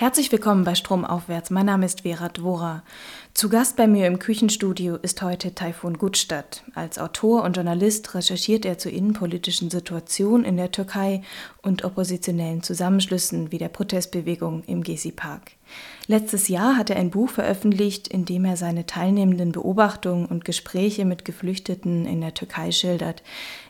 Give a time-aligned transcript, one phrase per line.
[0.00, 1.50] Herzlich willkommen bei Stromaufwärts.
[1.50, 2.84] Mein Name ist Vera Dvora.
[3.38, 6.64] Zu Gast bei mir im Küchenstudio ist heute Taifun Gutstadt.
[6.74, 11.22] Als Autor und Journalist recherchiert er zur innenpolitischen Situation in der Türkei
[11.62, 15.52] und oppositionellen Zusammenschlüssen wie der Protestbewegung im Gezi-Park.
[16.08, 21.04] Letztes Jahr hat er ein Buch veröffentlicht, in dem er seine teilnehmenden Beobachtungen und Gespräche
[21.04, 23.22] mit Geflüchteten in der Türkei schildert.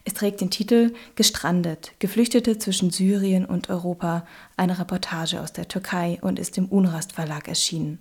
[0.07, 4.27] Es trägt den Titel Gestrandet, Geflüchtete zwischen Syrien und Europa,
[4.57, 7.99] eine Reportage aus der Türkei und ist im Unrast Verlag erschienen.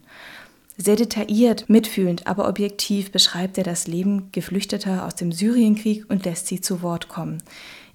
[0.80, 6.46] Sehr detailliert, mitfühlend, aber objektiv beschreibt er das Leben Geflüchteter aus dem Syrienkrieg und lässt
[6.46, 7.42] sie zu Wort kommen.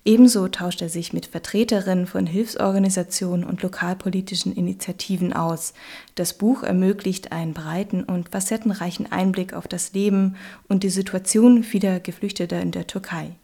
[0.04, 5.74] Ebenso tauscht er sich mit Vertreterinnen von Hilfsorganisationen und lokalpolitischen Initiativen aus.
[6.16, 10.34] Das Buch ermöglicht einen breiten und facettenreichen Einblick auf das Leben
[10.68, 13.36] und die Situation vieler Geflüchteter in der Türkei.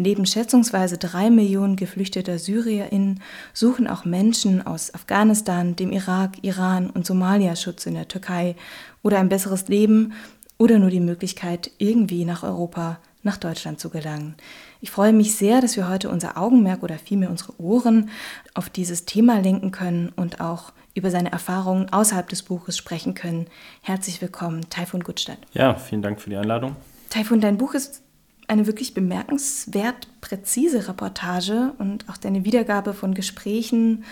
[0.00, 3.20] Neben schätzungsweise drei Millionen geflüchteter SyrierInnen
[3.52, 8.56] suchen auch Menschen aus Afghanistan, dem Irak, Iran und Somalia Schutz in der Türkei
[9.02, 10.14] oder ein besseres Leben
[10.56, 14.36] oder nur die Möglichkeit, irgendwie nach Europa, nach Deutschland zu gelangen.
[14.80, 18.08] Ich freue mich sehr, dass wir heute unser Augenmerk oder vielmehr unsere Ohren
[18.54, 23.48] auf dieses Thema lenken können und auch über seine Erfahrungen außerhalb des Buches sprechen können.
[23.82, 25.40] Herzlich willkommen, Taifun Gutstadt.
[25.52, 26.74] Ja, vielen Dank für die Einladung.
[27.10, 28.02] Taifun, dein Buch ist
[28.50, 34.04] eine wirklich bemerkenswert präzise Reportage und auch deine Wiedergabe von Gesprächen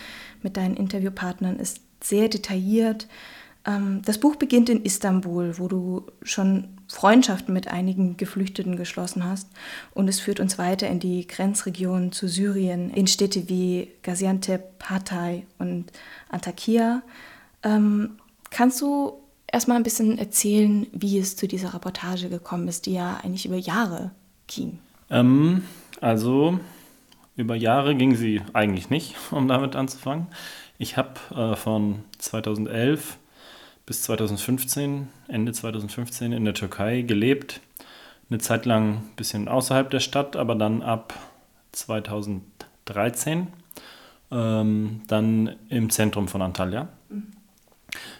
[0.42, 3.08] mit deinen Interviewpartnern ist sehr detailliert.
[3.66, 9.48] Ähm, das Buch beginnt in Istanbul, wo du schon Freundschaften mit einigen Geflüchteten geschlossen hast.
[9.92, 15.46] Und es führt uns weiter in die Grenzregion zu Syrien, in Städte wie Gaziantep, Hatay
[15.58, 15.90] und
[16.28, 17.02] Antakya.
[17.64, 18.18] Ähm,
[18.50, 19.14] kannst du
[19.50, 23.56] erstmal ein bisschen erzählen, wie es zu dieser Reportage gekommen ist, die ja eigentlich über
[23.56, 24.12] Jahre
[24.48, 24.78] ging?
[25.10, 25.62] Ähm,
[26.00, 26.58] also
[27.36, 30.26] über Jahre ging sie eigentlich nicht, um damit anzufangen.
[30.78, 33.18] Ich habe äh, von 2011
[33.86, 37.60] bis 2015, Ende 2015 in der Türkei gelebt.
[38.28, 41.14] Eine Zeit lang ein bisschen außerhalb der Stadt, aber dann ab
[41.72, 43.46] 2013
[44.30, 46.88] ähm, dann im Zentrum von Antalya.
[47.08, 47.28] Mhm.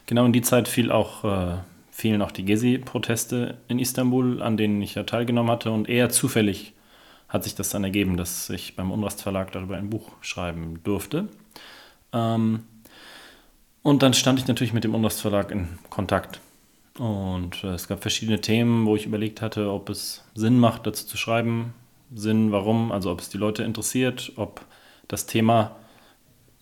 [0.06, 1.58] Genau in die Zeit fiel auch, äh,
[1.98, 5.72] fielen auch die Gezi-Proteste in Istanbul, an denen ich ja teilgenommen hatte.
[5.72, 6.72] Und eher zufällig
[7.28, 11.26] hat sich das dann ergeben, dass ich beim Unrast Verlag darüber ein Buch schreiben durfte.
[12.12, 12.62] Ähm,
[13.82, 16.41] und dann stand ich natürlich mit dem Unrast Verlag in Kontakt.
[16.98, 21.04] Und äh, es gab verschiedene Themen, wo ich überlegt hatte, ob es Sinn macht, dazu
[21.04, 21.75] zu schreiben.
[22.14, 24.64] Sinn, warum, also ob es die Leute interessiert, ob
[25.08, 25.75] das Thema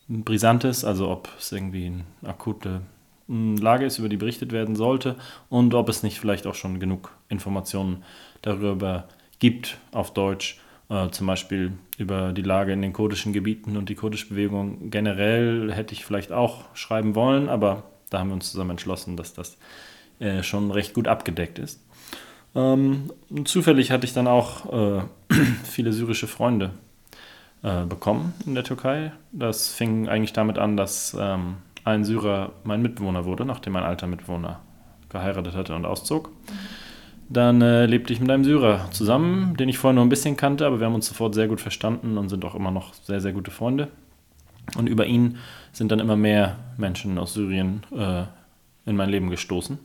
[0.07, 2.81] brisant ist, also ob es irgendwie eine akute
[3.27, 5.15] Lage ist, über die berichtet werden sollte
[5.49, 8.03] und ob es nicht vielleicht auch schon genug Informationen
[8.41, 9.07] darüber
[9.39, 13.95] gibt auf Deutsch, äh, zum Beispiel über die Lage in den kurdischen Gebieten und die
[13.95, 18.71] kurdische Bewegung generell hätte ich vielleicht auch schreiben wollen, aber da haben wir uns zusammen
[18.71, 19.57] entschlossen, dass das
[20.19, 21.81] äh, schon recht gut abgedeckt ist.
[22.55, 23.11] Ähm,
[23.43, 25.01] zufällig hatte ich dann auch äh,
[25.63, 26.71] viele syrische Freunde
[27.63, 29.11] äh, bekommen in der Türkei.
[29.31, 34.07] Das fing eigentlich damit an, dass ähm, ein Syrer mein Mitbewohner wurde, nachdem mein alter
[34.07, 34.59] Mitbewohner
[35.09, 36.29] geheiratet hatte und auszog.
[37.29, 40.65] Dann äh, lebte ich mit einem Syrer zusammen, den ich vorher nur ein bisschen kannte,
[40.65, 43.33] aber wir haben uns sofort sehr gut verstanden und sind auch immer noch sehr, sehr
[43.33, 43.89] gute Freunde.
[44.77, 45.37] Und über ihn
[45.71, 48.23] sind dann immer mehr Menschen aus Syrien äh,
[48.85, 49.79] in mein Leben gestoßen.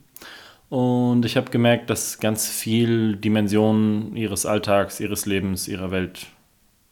[0.69, 6.27] Und ich habe gemerkt, dass ganz viel Dimensionen ihres Alltags, ihres Lebens, ihrer Welt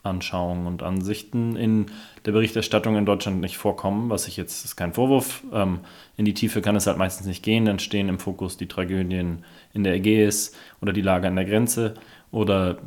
[0.02, 1.86] Anschauungen und Ansichten in
[2.24, 5.80] der Berichterstattung in Deutschland nicht vorkommen, was ich jetzt, ist kein Vorwurf, ähm,
[6.16, 9.44] in die Tiefe kann es halt meistens nicht gehen, dann stehen im Fokus die Tragödien
[9.72, 11.94] in der Ägäis oder die Lage an der Grenze
[12.30, 12.78] oder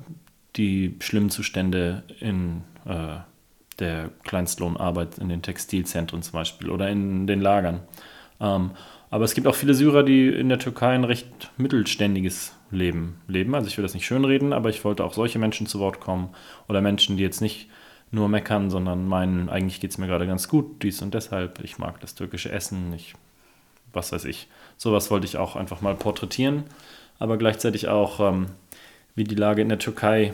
[0.56, 3.18] die schlimmen Zustände in äh,
[3.80, 7.81] der Kleinstlohnarbeit in den Textilzentren zum Beispiel oder in den Lagern.
[8.40, 8.72] Ähm,
[9.09, 13.56] aber es gibt auch viele Syrer, die in der Türkei ein recht mittelständiges Leben leben.
[13.56, 16.29] Also ich will das nicht schönreden, aber ich wollte auch solche Menschen zu Wort kommen
[16.67, 17.69] oder Menschen, die jetzt nicht
[18.11, 21.63] nur meckern, sondern meinen, eigentlich geht es mir gerade ganz gut, dies und deshalb.
[21.63, 23.15] Ich mag das türkische Essen, ich,
[23.92, 24.47] was weiß ich.
[24.77, 26.63] Sowas wollte ich auch einfach mal porträtieren,
[27.19, 28.47] aber gleichzeitig auch, ähm,
[29.15, 30.33] wie die Lage in der Türkei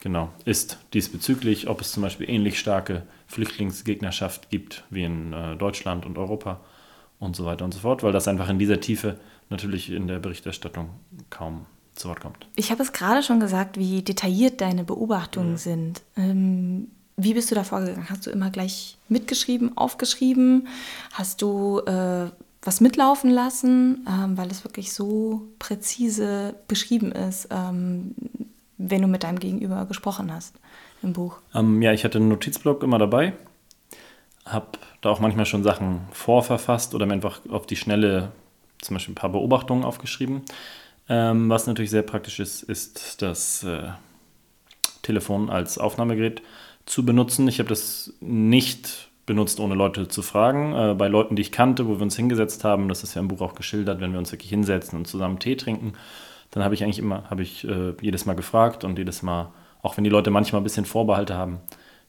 [0.00, 6.04] genau ist diesbezüglich, ob es zum Beispiel ähnlich starke Flüchtlingsgegnerschaft gibt wie in äh, Deutschland
[6.04, 6.60] und Europa
[7.20, 9.18] und so weiter und so fort, weil das einfach in dieser Tiefe
[9.50, 10.90] natürlich in der Berichterstattung
[11.30, 12.48] kaum zu Wort kommt.
[12.56, 15.58] Ich habe es gerade schon gesagt, wie detailliert deine Beobachtungen ja.
[15.58, 16.02] sind.
[16.16, 18.08] Ähm, wie bist du da vorgegangen?
[18.08, 20.68] Hast du immer gleich mitgeschrieben, aufgeschrieben?
[21.12, 22.30] Hast du äh,
[22.62, 28.14] was mitlaufen lassen, ähm, weil es wirklich so präzise beschrieben ist, ähm,
[28.78, 30.54] wenn du mit deinem Gegenüber gesprochen hast
[31.02, 31.38] im Buch?
[31.54, 33.34] Ähm, ja, ich hatte einen Notizblock immer dabei
[34.44, 34.66] habe
[35.00, 38.32] da auch manchmal schon Sachen vorverfasst oder mir einfach auf die Schnelle
[38.82, 40.42] zum Beispiel ein paar Beobachtungen aufgeschrieben.
[41.08, 43.88] Ähm, was natürlich sehr praktisch ist, ist das äh,
[45.02, 46.42] Telefon als Aufnahmegerät
[46.86, 47.48] zu benutzen.
[47.48, 50.74] Ich habe das nicht benutzt, ohne Leute zu fragen.
[50.74, 53.28] Äh, bei Leuten, die ich kannte, wo wir uns hingesetzt haben, das ist ja im
[53.28, 55.94] Buch auch geschildert, wenn wir uns wirklich hinsetzen und zusammen Tee trinken,
[56.50, 59.96] dann habe ich eigentlich immer, habe ich äh, jedes Mal gefragt und jedes Mal, auch
[59.96, 61.60] wenn die Leute manchmal ein bisschen Vorbehalte haben,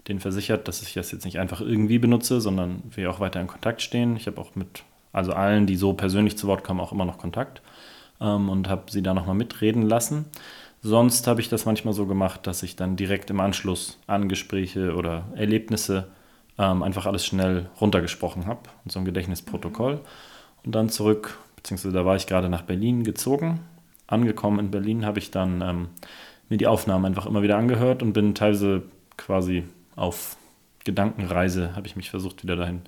[0.07, 3.47] denen versichert, dass ich das jetzt nicht einfach irgendwie benutze, sondern wir auch weiter in
[3.47, 4.17] Kontakt stehen.
[4.17, 7.19] Ich habe auch mit, also allen, die so persönlich zu Wort kommen, auch immer noch
[7.19, 7.61] Kontakt
[8.19, 10.25] ähm, und habe sie da nochmal mitreden lassen.
[10.81, 14.95] Sonst habe ich das manchmal so gemacht, dass ich dann direkt im Anschluss an Gespräche
[14.95, 16.07] oder Erlebnisse
[16.57, 20.01] ähm, einfach alles schnell runtergesprochen habe und so ein Gedächtnisprotokoll.
[20.65, 23.61] Und dann zurück, beziehungsweise da war ich gerade nach Berlin gezogen.
[24.07, 25.87] Angekommen in Berlin habe ich dann ähm,
[26.49, 28.83] mir die Aufnahmen einfach immer wieder angehört und bin teilweise
[29.15, 29.63] quasi
[29.95, 30.37] auf
[30.83, 32.81] Gedankenreise, habe ich mich versucht, wieder dahin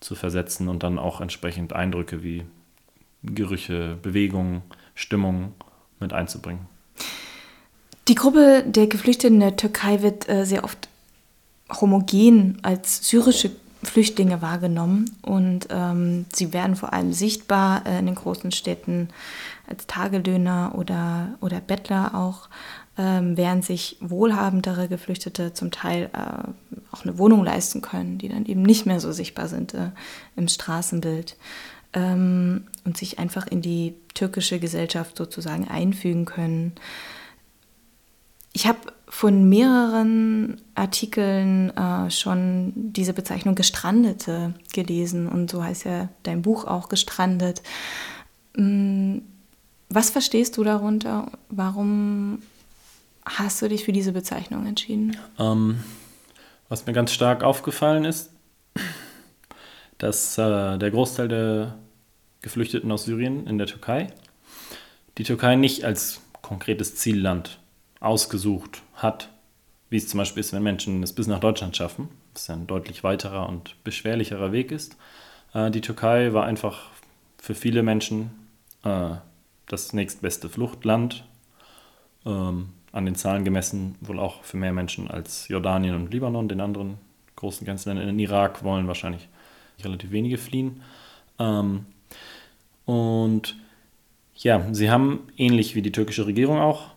[0.00, 2.44] zu versetzen und dann auch entsprechend Eindrücke wie
[3.22, 4.62] Gerüche, Bewegungen,
[4.94, 5.54] Stimmung
[5.98, 6.66] mit einzubringen.
[8.08, 10.88] Die Gruppe der Geflüchteten in der Türkei wird äh, sehr oft
[11.80, 13.50] homogen als syrische
[13.82, 19.08] Flüchtlinge wahrgenommen und ähm, sie werden vor allem sichtbar äh, in den großen Städten
[19.66, 22.48] als Tagelöhner oder, oder Bettler auch,
[22.98, 26.48] ähm, während sich wohlhabendere Geflüchtete zum Teil äh,
[26.92, 29.90] auch eine Wohnung leisten können, die dann eben nicht mehr so sichtbar sind äh,
[30.36, 31.36] im Straßenbild
[31.92, 36.72] ähm, und sich einfach in die türkische Gesellschaft sozusagen einfügen können.
[38.52, 38.78] Ich habe
[39.08, 46.64] von mehreren Artikeln äh, schon diese Bezeichnung Gestrandete gelesen und so heißt ja dein Buch
[46.64, 47.62] auch Gestrandet.
[48.56, 49.18] Mm,
[49.88, 51.30] was verstehst du darunter?
[51.48, 52.40] Warum
[53.24, 55.16] hast du dich für diese Bezeichnung entschieden?
[55.38, 55.80] Ähm,
[56.68, 58.30] was mir ganz stark aufgefallen ist,
[59.98, 61.78] dass äh, der Großteil der
[62.42, 64.08] Geflüchteten aus Syrien in der Türkei
[65.18, 67.58] die Türkei nicht als konkretes Zielland
[68.00, 69.28] ausgesucht hat,
[69.90, 72.66] wie es zum Beispiel ist, wenn Menschen es bis nach Deutschland schaffen, was ja ein
[72.66, 74.96] deutlich weiterer und beschwerlicherer Weg ist.
[75.52, 76.88] Äh, die Türkei war einfach
[77.38, 78.30] für viele Menschen
[78.84, 79.10] äh,
[79.66, 81.24] das nächstbeste Fluchtland,
[82.24, 86.60] ähm, an den Zahlen gemessen wohl auch für mehr Menschen als Jordanien und Libanon, den
[86.60, 86.98] anderen
[87.36, 88.08] großen Grenzländern.
[88.08, 89.28] In Irak wollen wahrscheinlich
[89.82, 90.82] relativ wenige fliehen.
[91.38, 91.86] Ähm,
[92.84, 93.56] und
[94.34, 96.90] ja, sie haben ähnlich wie die türkische Regierung auch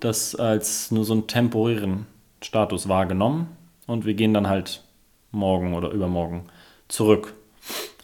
[0.00, 2.06] das als nur so einen temporären
[2.42, 3.48] Status wahrgenommen
[3.86, 4.82] und wir gehen dann halt
[5.30, 6.46] morgen oder übermorgen
[6.88, 7.34] zurück.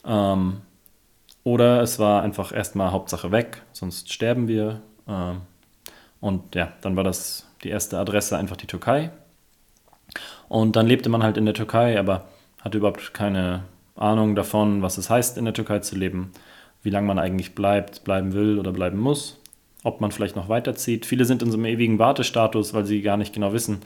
[0.05, 0.61] Ähm,
[1.43, 4.83] oder es war einfach erstmal Hauptsache weg, sonst sterben wir.
[5.09, 5.41] Ähm,
[6.21, 9.11] und ja, dann war das die erste Adresse einfach die Türkei.
[10.49, 12.27] Und dann lebte man halt in der Türkei, aber
[12.61, 13.65] hatte überhaupt keine
[13.97, 16.33] Ahnung davon, was es heißt, in der Türkei zu leben,
[16.83, 19.39] wie lange man eigentlich bleibt, bleiben will oder bleiben muss
[19.87, 21.07] ob man vielleicht noch weiterzieht.
[21.07, 23.79] Viele sind in so einem ewigen Wartestatus, weil sie gar nicht genau wissen,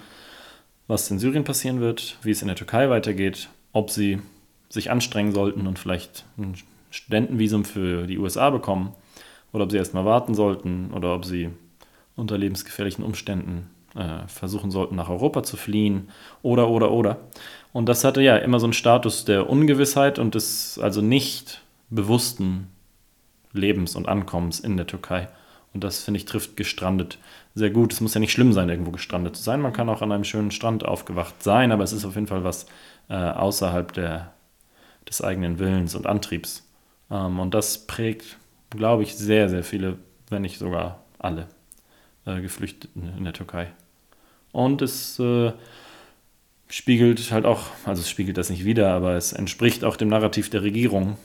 [0.87, 4.19] was in Syrien passieren wird, wie es in der Türkei weitergeht, ob sie
[4.71, 6.55] sich anstrengen sollten und vielleicht ein
[6.91, 8.95] Studentenvisum für die USA bekommen
[9.53, 11.51] oder ob sie erstmal warten sollten oder ob sie
[12.21, 16.11] unter lebensgefährlichen Umständen äh, versuchen sollten, nach Europa zu fliehen
[16.43, 17.19] oder, oder, oder.
[17.73, 22.69] Und das hatte ja immer so einen Status der Ungewissheit und des also nicht bewussten
[23.53, 25.29] Lebens und Ankommens in der Türkei.
[25.73, 27.19] Und das, finde ich, trifft gestrandet
[27.55, 27.93] sehr gut.
[27.93, 29.61] Es muss ja nicht schlimm sein, irgendwo gestrandet zu sein.
[29.61, 32.45] Man kann auch an einem schönen Strand aufgewacht sein, aber es ist auf jeden Fall
[32.45, 32.67] was
[33.09, 34.33] äh, außerhalb der,
[35.09, 36.69] des eigenen Willens und Antriebs.
[37.11, 38.37] Ähm, und das prägt,
[38.71, 39.99] glaube ich, sehr, sehr viele,
[40.29, 41.49] wenn nicht sogar alle
[42.27, 43.69] äh, Geflüchteten in der Türkei.
[44.53, 45.53] Und es äh,
[46.69, 50.51] spiegelt halt auch, also es spiegelt das nicht wieder, aber es entspricht auch dem Narrativ
[50.51, 51.17] der Regierung,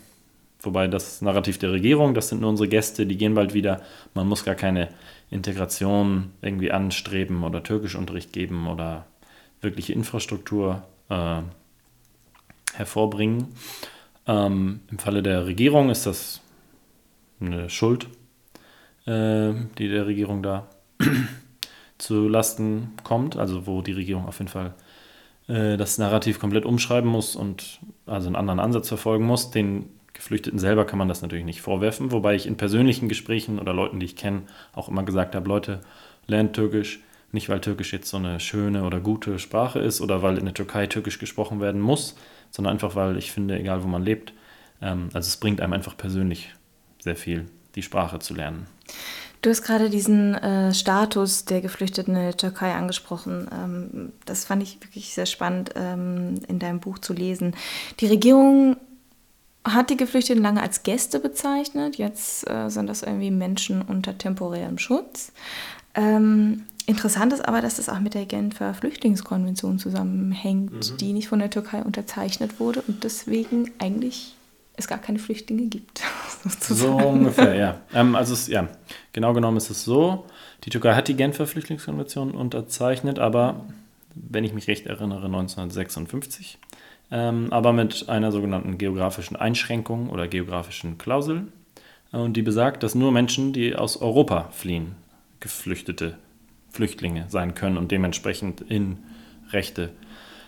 [0.66, 3.82] Wobei das Narrativ der Regierung, das sind nur unsere Gäste, die gehen bald wieder.
[4.14, 4.90] Man muss gar keine
[5.30, 9.06] Integration irgendwie anstreben oder Türkischunterricht geben oder
[9.62, 11.42] wirkliche Infrastruktur äh,
[12.74, 13.48] hervorbringen.
[14.28, 16.42] Ähm, Im Falle der Regierung ist das
[17.40, 18.08] eine Schuld,
[19.06, 20.68] äh, die der Regierung da
[21.98, 24.74] zu Lasten kommt, also wo die Regierung auf jeden Fall
[25.48, 30.60] äh, das Narrativ komplett umschreiben muss und also einen anderen Ansatz verfolgen muss, den Geflüchteten
[30.60, 34.06] selber kann man das natürlich nicht vorwerfen, wobei ich in persönlichen Gesprächen oder Leuten, die
[34.06, 35.82] ich kenne, auch immer gesagt habe, Leute,
[36.26, 40.38] lernt Türkisch, nicht weil Türkisch jetzt so eine schöne oder gute Sprache ist oder weil
[40.38, 42.16] in der Türkei Türkisch gesprochen werden muss,
[42.50, 44.34] sondern einfach weil ich finde, egal wo man lebt,
[44.82, 46.56] ähm, also es bringt einem einfach persönlich
[47.00, 48.68] sehr viel, die Sprache zu lernen.
[49.46, 53.48] Du hast gerade diesen äh, Status der Geflüchteten in der Türkei angesprochen.
[53.54, 57.56] Ähm, das fand ich wirklich sehr spannend ähm, in deinem Buch zu lesen.
[58.00, 58.76] Die Regierung
[59.64, 61.98] hat die Geflüchteten lange als Gäste bezeichnet.
[61.98, 65.32] Jetzt äh, sind das irgendwie Menschen unter temporärem Schutz.
[65.94, 70.98] Ähm, interessant ist aber, dass das auch mit der Genfer Flüchtlingskonvention zusammenhängt, mhm.
[70.98, 74.36] die nicht von der Türkei unterzeichnet wurde und deswegen eigentlich
[74.78, 76.02] es gar keine Flüchtlinge gibt.
[76.60, 77.80] So ungefähr, ja.
[77.92, 78.68] Ähm, also es, ja,
[79.14, 80.26] genau genommen ist es so,
[80.64, 83.66] die Türkei hat die Genfer Flüchtlingskonvention unterzeichnet, aber
[84.14, 86.60] wenn ich mich recht erinnere, 1956,
[87.12, 91.48] ähm, aber mit einer sogenannten geografischen Einschränkung oder geografischen Klausel.
[92.12, 94.96] Und die besagt, dass nur Menschen, die aus Europa fliehen,
[95.40, 96.18] Geflüchtete,
[96.72, 98.98] Flüchtlinge sein können und dementsprechend in
[99.52, 99.92] Rechte,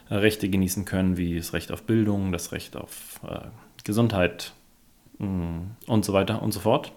[0.10, 3.48] äh, Rechte genießen können, wie das Recht auf Bildung, das Recht auf äh,
[3.88, 4.54] Gesundheit
[5.18, 6.92] mm, und so weiter und so fort.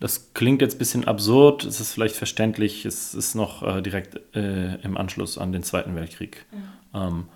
[0.00, 4.18] Das klingt jetzt ein bisschen absurd, es ist vielleicht verständlich, es ist noch äh, direkt
[4.34, 6.44] äh, im Anschluss an den Zweiten Weltkrieg.
[6.92, 7.06] Ja.
[7.06, 7.28] Ähm,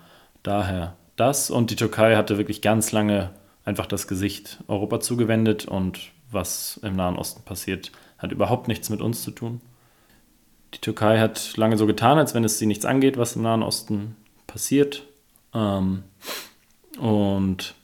[0.43, 3.29] daher das und die Türkei hatte wirklich ganz lange
[3.63, 9.01] einfach das Gesicht Europa zugewendet und was im Nahen Osten passiert, hat überhaupt nichts mit
[9.01, 9.61] uns zu tun.
[10.73, 13.63] Die Türkei hat lange so getan, als wenn es sie nichts angeht, was im Nahen
[13.63, 15.03] Osten passiert.
[15.53, 16.03] Ähm,
[16.99, 17.75] und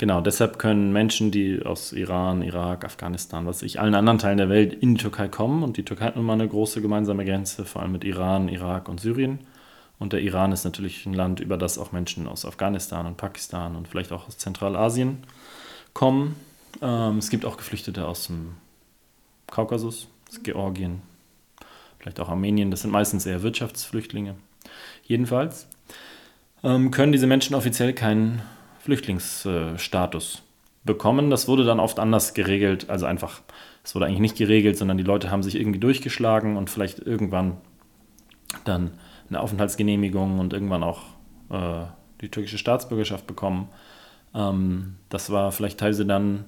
[0.00, 4.48] Genau, deshalb können Menschen, die aus Iran, Irak, Afghanistan, was ich, allen anderen Teilen der
[4.48, 5.62] Welt in die Türkei kommen.
[5.62, 8.88] Und die Türkei hat nun mal eine große gemeinsame Grenze, vor allem mit Iran, Irak
[8.88, 9.40] und Syrien.
[9.98, 13.76] Und der Iran ist natürlich ein Land, über das auch Menschen aus Afghanistan und Pakistan
[13.76, 15.18] und vielleicht auch aus Zentralasien
[15.92, 16.34] kommen.
[16.80, 18.54] Ähm, es gibt auch Geflüchtete aus dem
[19.48, 20.08] Kaukasus,
[20.42, 21.02] Georgien,
[21.98, 22.70] vielleicht auch Armenien.
[22.70, 24.34] Das sind meistens eher Wirtschaftsflüchtlinge.
[25.02, 25.66] Jedenfalls
[26.64, 28.40] ähm, können diese Menschen offiziell keinen
[28.90, 30.42] Flüchtlingsstatus
[30.84, 31.30] bekommen.
[31.30, 33.40] Das wurde dann oft anders geregelt, also einfach,
[33.84, 37.58] es wurde eigentlich nicht geregelt, sondern die Leute haben sich irgendwie durchgeschlagen und vielleicht irgendwann
[38.64, 38.90] dann
[39.28, 41.02] eine Aufenthaltsgenehmigung und irgendwann auch
[41.50, 41.86] äh,
[42.20, 43.68] die türkische Staatsbürgerschaft bekommen.
[44.34, 46.46] Ähm, das war vielleicht teilweise dann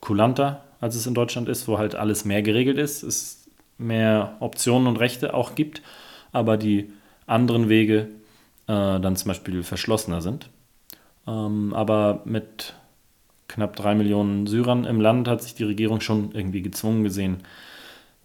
[0.00, 4.88] kulanter, als es in Deutschland ist, wo halt alles mehr geregelt ist, es mehr Optionen
[4.88, 5.82] und Rechte auch gibt,
[6.32, 6.90] aber die
[7.26, 8.08] anderen Wege
[8.66, 10.48] äh, dann zum Beispiel verschlossener sind.
[11.26, 12.74] Ähm, aber mit
[13.48, 17.38] knapp drei Millionen Syrern im Land hat sich die Regierung schon irgendwie gezwungen gesehen,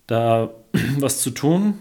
[0.07, 0.49] da
[0.99, 1.75] was zu tun.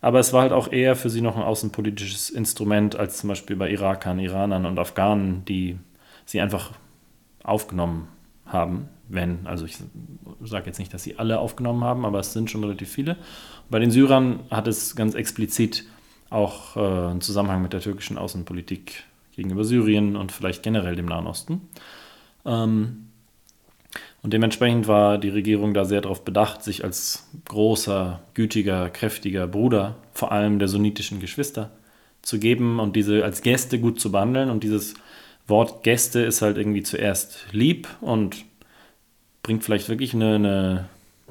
[0.00, 3.54] Aber es war halt auch eher für sie noch ein außenpolitisches Instrument als zum Beispiel
[3.54, 5.78] bei Irakern, Iranern und Afghanen, die
[6.26, 6.72] sie einfach
[7.44, 8.08] aufgenommen
[8.44, 8.88] haben.
[9.08, 9.76] Wenn, also ich
[10.42, 13.16] sage jetzt nicht, dass sie alle aufgenommen haben, aber es sind schon relativ viele.
[13.70, 15.84] Bei den Syrern hat es ganz explizit
[16.30, 21.26] auch äh, einen Zusammenhang mit der türkischen Außenpolitik gegenüber Syrien und vielleicht generell dem Nahen
[21.26, 21.68] Osten.
[22.44, 23.08] Ähm,
[24.22, 29.96] und dementsprechend war die Regierung da sehr darauf bedacht, sich als großer, gütiger, kräftiger Bruder
[30.12, 31.70] vor allem der sunnitischen Geschwister
[32.22, 34.48] zu geben und diese als Gäste gut zu behandeln.
[34.48, 34.94] Und dieses
[35.48, 38.44] Wort Gäste ist halt irgendwie zuerst lieb und
[39.42, 40.88] bringt vielleicht wirklich eine, eine,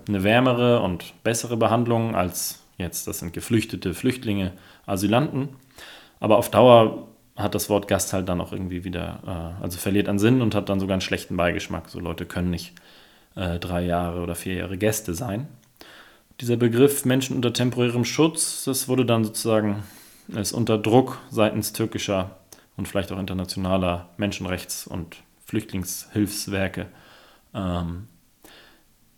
[0.08, 4.52] eine wärmere und bessere Behandlung als jetzt, das sind Geflüchtete, Flüchtlinge,
[4.86, 5.50] Asylanten.
[6.20, 9.20] Aber auf Dauer hat das Wort Gast halt dann auch irgendwie wieder,
[9.60, 11.90] äh, also verliert an Sinn und hat dann sogar einen schlechten Beigeschmack.
[11.90, 12.74] So Leute können nicht
[13.36, 15.48] äh, drei Jahre oder vier Jahre Gäste sein.
[16.40, 19.84] Dieser Begriff Menschen unter temporärem Schutz, das wurde dann sozusagen,
[20.28, 22.38] ist unter Druck seitens türkischer
[22.78, 26.88] und vielleicht auch internationaler Menschenrechts- und Flüchtlingshilfswerke
[27.54, 28.08] ähm,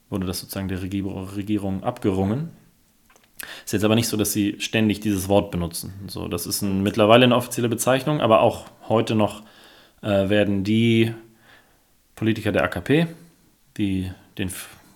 [0.09, 2.51] wurde das sozusagen der Regierung abgerungen.
[3.65, 5.93] Ist jetzt aber nicht so, dass sie ständig dieses Wort benutzen.
[6.07, 9.43] So, das ist ein, mittlerweile eine offizielle Bezeichnung, aber auch heute noch
[10.01, 11.13] äh, werden die
[12.15, 13.07] Politiker der AKP,
[13.77, 14.51] die den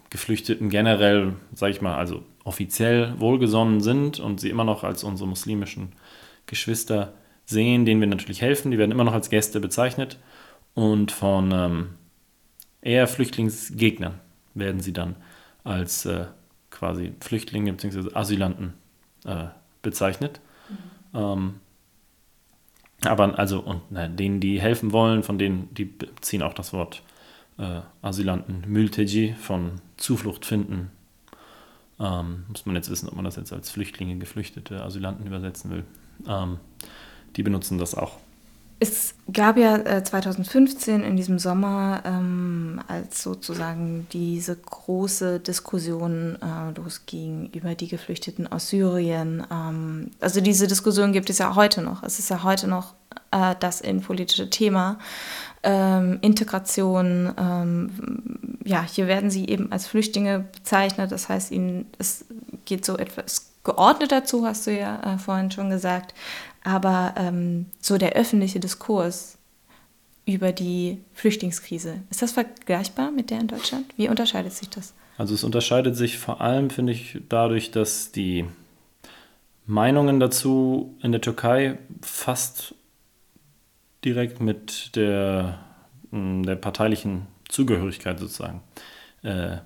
[0.09, 5.27] Geflüchteten generell, sage ich mal, also offiziell wohlgesonnen sind und sie immer noch als unsere
[5.27, 5.91] muslimischen
[6.45, 7.13] Geschwister
[7.45, 10.17] sehen, denen wir natürlich helfen, die werden immer noch als Gäste bezeichnet
[10.73, 11.89] und von ähm,
[12.81, 14.19] eher Flüchtlingsgegnern
[14.53, 15.15] werden sie dann
[15.63, 16.25] als äh,
[16.77, 18.13] quasi Flüchtlinge bzw.
[18.13, 18.73] Asylanten
[19.25, 19.45] äh,
[19.81, 20.39] bezeichnet.
[20.69, 21.19] Mhm.
[21.19, 21.53] Ähm,
[23.01, 27.03] aber also, und ne, denen, die helfen wollen, von denen, die beziehen auch das Wort
[27.57, 30.91] äh, Asylanten, Mülteji, von Zuflucht finden.
[31.99, 35.83] Ähm, muss man jetzt wissen, ob man das jetzt als Flüchtlinge, Geflüchtete, Asylanten übersetzen will.
[36.27, 36.59] Ähm,
[37.35, 38.17] die benutzen das auch.
[38.79, 46.79] Es gab ja äh, 2015 in diesem Sommer, ähm, als sozusagen diese große Diskussion äh,
[46.79, 49.45] losging über die Geflüchteten aus Syrien.
[49.51, 52.03] Ähm, also diese Diskussion gibt es ja heute noch.
[52.03, 52.93] Es ist ja heute noch
[53.31, 54.99] äh, das innenpolitische Thema.
[55.63, 61.11] Ähm, Integration, ähm, ja, hier werden sie eben als Flüchtlinge bezeichnet.
[61.11, 62.25] Das heißt, ihnen es
[62.65, 66.13] geht so etwas geordnet dazu, hast du ja äh, vorhin schon gesagt.
[66.67, 69.37] Aber ähm, so der öffentliche Diskurs
[70.25, 73.85] über die Flüchtlingskrise, ist das vergleichbar mit der in Deutschland?
[73.95, 74.93] Wie unterscheidet sich das?
[75.17, 78.43] Also es unterscheidet sich vor allem, finde ich, dadurch, dass die
[79.65, 82.75] Meinungen dazu in der Türkei fast
[84.03, 85.59] direkt mit der,
[86.11, 88.61] mm, der parteilichen Zugehörigkeit sozusagen
[89.23, 89.59] äh,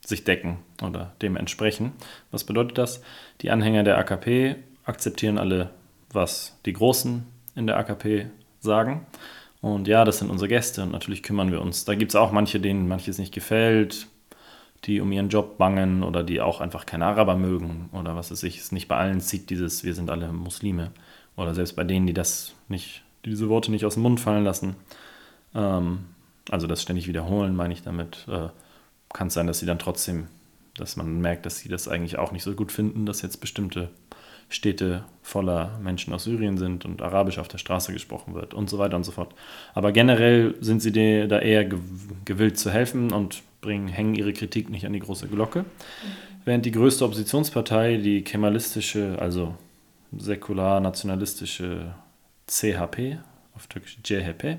[0.00, 1.92] sich decken oder dem entsprechen.
[2.30, 3.02] Was bedeutet das?
[3.42, 4.56] Die Anhänger der AKP
[4.86, 5.68] akzeptieren alle,
[6.12, 7.24] was die Großen
[7.54, 8.26] in der AKP
[8.60, 9.06] sagen.
[9.60, 11.84] Und ja, das sind unsere Gäste und natürlich kümmern wir uns.
[11.84, 14.06] Da gibt es auch manche, denen manches nicht gefällt,
[14.84, 18.42] die um ihren Job bangen oder die auch einfach keine Araber mögen oder was weiß
[18.44, 18.58] ich.
[18.58, 20.92] Es nicht bei allen zieht dieses, wir sind alle Muslime.
[21.36, 24.44] Oder selbst bei denen, die das nicht, die diese Worte nicht aus dem Mund fallen
[24.44, 24.76] lassen.
[25.54, 26.06] Ähm,
[26.50, 28.26] also das ständig wiederholen, meine ich damit.
[28.28, 28.48] Äh,
[29.12, 30.28] Kann es sein, dass sie dann trotzdem,
[30.76, 33.90] dass man merkt, dass sie das eigentlich auch nicht so gut finden, dass jetzt bestimmte
[34.50, 38.78] Städte voller Menschen aus Syrien sind und Arabisch auf der Straße gesprochen wird und so
[38.78, 39.32] weiter und so fort.
[39.74, 41.66] Aber generell sind sie da eher
[42.24, 45.64] gewillt zu helfen und bringen, hängen ihre Kritik nicht an die große Glocke.
[46.44, 49.54] Während die größte Oppositionspartei, die kemalistische, also
[50.18, 51.94] säkular-nationalistische
[52.48, 53.18] CHP,
[53.54, 54.58] auf Türkisch CHP,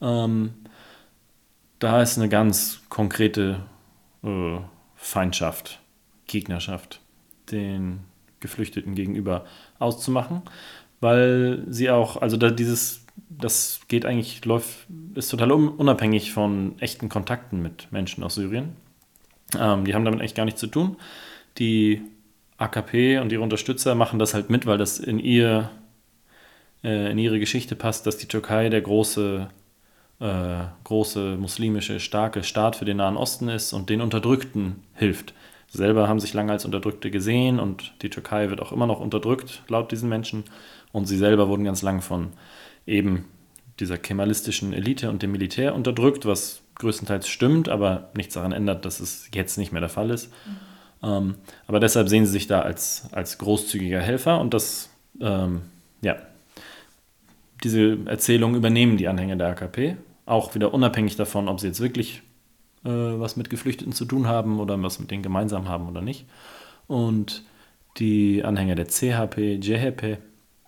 [0.00, 0.54] ähm,
[1.78, 3.60] da ist eine ganz konkrete
[4.24, 4.58] äh,
[4.96, 5.78] Feindschaft,
[6.26, 7.00] Gegnerschaft
[7.52, 8.00] den
[8.46, 9.44] Geflüchteten gegenüber
[9.78, 10.42] auszumachen,
[11.00, 17.08] weil sie auch, also da dieses, das geht eigentlich, läuft, ist total unabhängig von echten
[17.08, 18.76] Kontakten mit Menschen aus Syrien.
[19.58, 20.96] Ähm, die haben damit eigentlich gar nichts zu tun.
[21.58, 22.02] Die
[22.58, 25.70] AKP und ihre Unterstützer machen das halt mit, weil das in ihr
[26.82, 29.48] äh, in ihre Geschichte passt, dass die Türkei der große
[30.20, 35.34] äh, große muslimische starke Staat für den Nahen Osten ist und den Unterdrückten hilft
[35.68, 39.62] selber haben sich lange als Unterdrückte gesehen und die Türkei wird auch immer noch unterdrückt,
[39.68, 40.44] laut diesen Menschen.
[40.92, 42.32] Und sie selber wurden ganz lang von
[42.86, 43.26] eben
[43.80, 49.00] dieser kemalistischen Elite und dem Militär unterdrückt, was größtenteils stimmt, aber nichts daran ändert, dass
[49.00, 50.32] es jetzt nicht mehr der Fall ist.
[50.46, 50.56] Mhm.
[51.02, 51.34] Ähm,
[51.66, 55.62] aber deshalb sehen sie sich da als, als großzügiger Helfer und das, ähm,
[56.00, 56.16] ja,
[57.64, 62.22] diese Erzählung übernehmen die Anhänger der AKP, auch wieder unabhängig davon, ob sie jetzt wirklich
[62.86, 66.26] äh, was mit Geflüchteten zu tun haben oder was mit denen gemeinsam haben oder nicht.
[66.86, 67.42] Und
[67.98, 70.18] die Anhänger der CHP, JHP,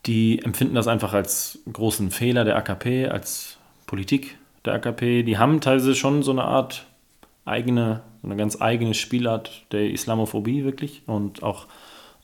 [0.07, 5.22] die empfinden das einfach als großen Fehler der AKP, als Politik der AKP.
[5.22, 6.87] Die haben teilweise schon so eine Art
[7.44, 11.66] eigene, eine ganz eigene Spielart der Islamophobie wirklich und auch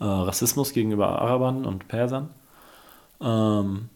[0.00, 2.30] äh, Rassismus gegenüber Arabern und Persern.
[3.20, 3.88] Ähm,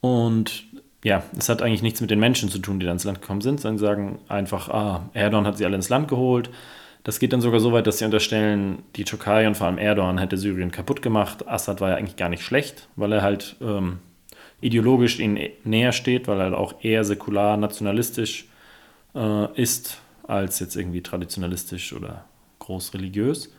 [0.00, 0.64] und
[1.04, 3.40] ja, es hat eigentlich nichts mit den Menschen zu tun, die da ins Land gekommen
[3.40, 6.50] sind, sondern sagen einfach, ah, Erdogan hat sie alle ins Land geholt.
[7.04, 10.18] Das geht dann sogar so weit, dass sie unterstellen, die Türkei und vor allem Erdogan
[10.18, 11.48] hätte Syrien kaputt gemacht.
[11.48, 13.98] Assad war ja eigentlich gar nicht schlecht, weil er halt ähm,
[14.60, 18.46] ideologisch ihnen näher steht, weil er halt auch eher säkular, nationalistisch
[19.16, 22.24] äh, ist, als jetzt irgendwie traditionalistisch oder
[22.60, 23.52] groß religiös.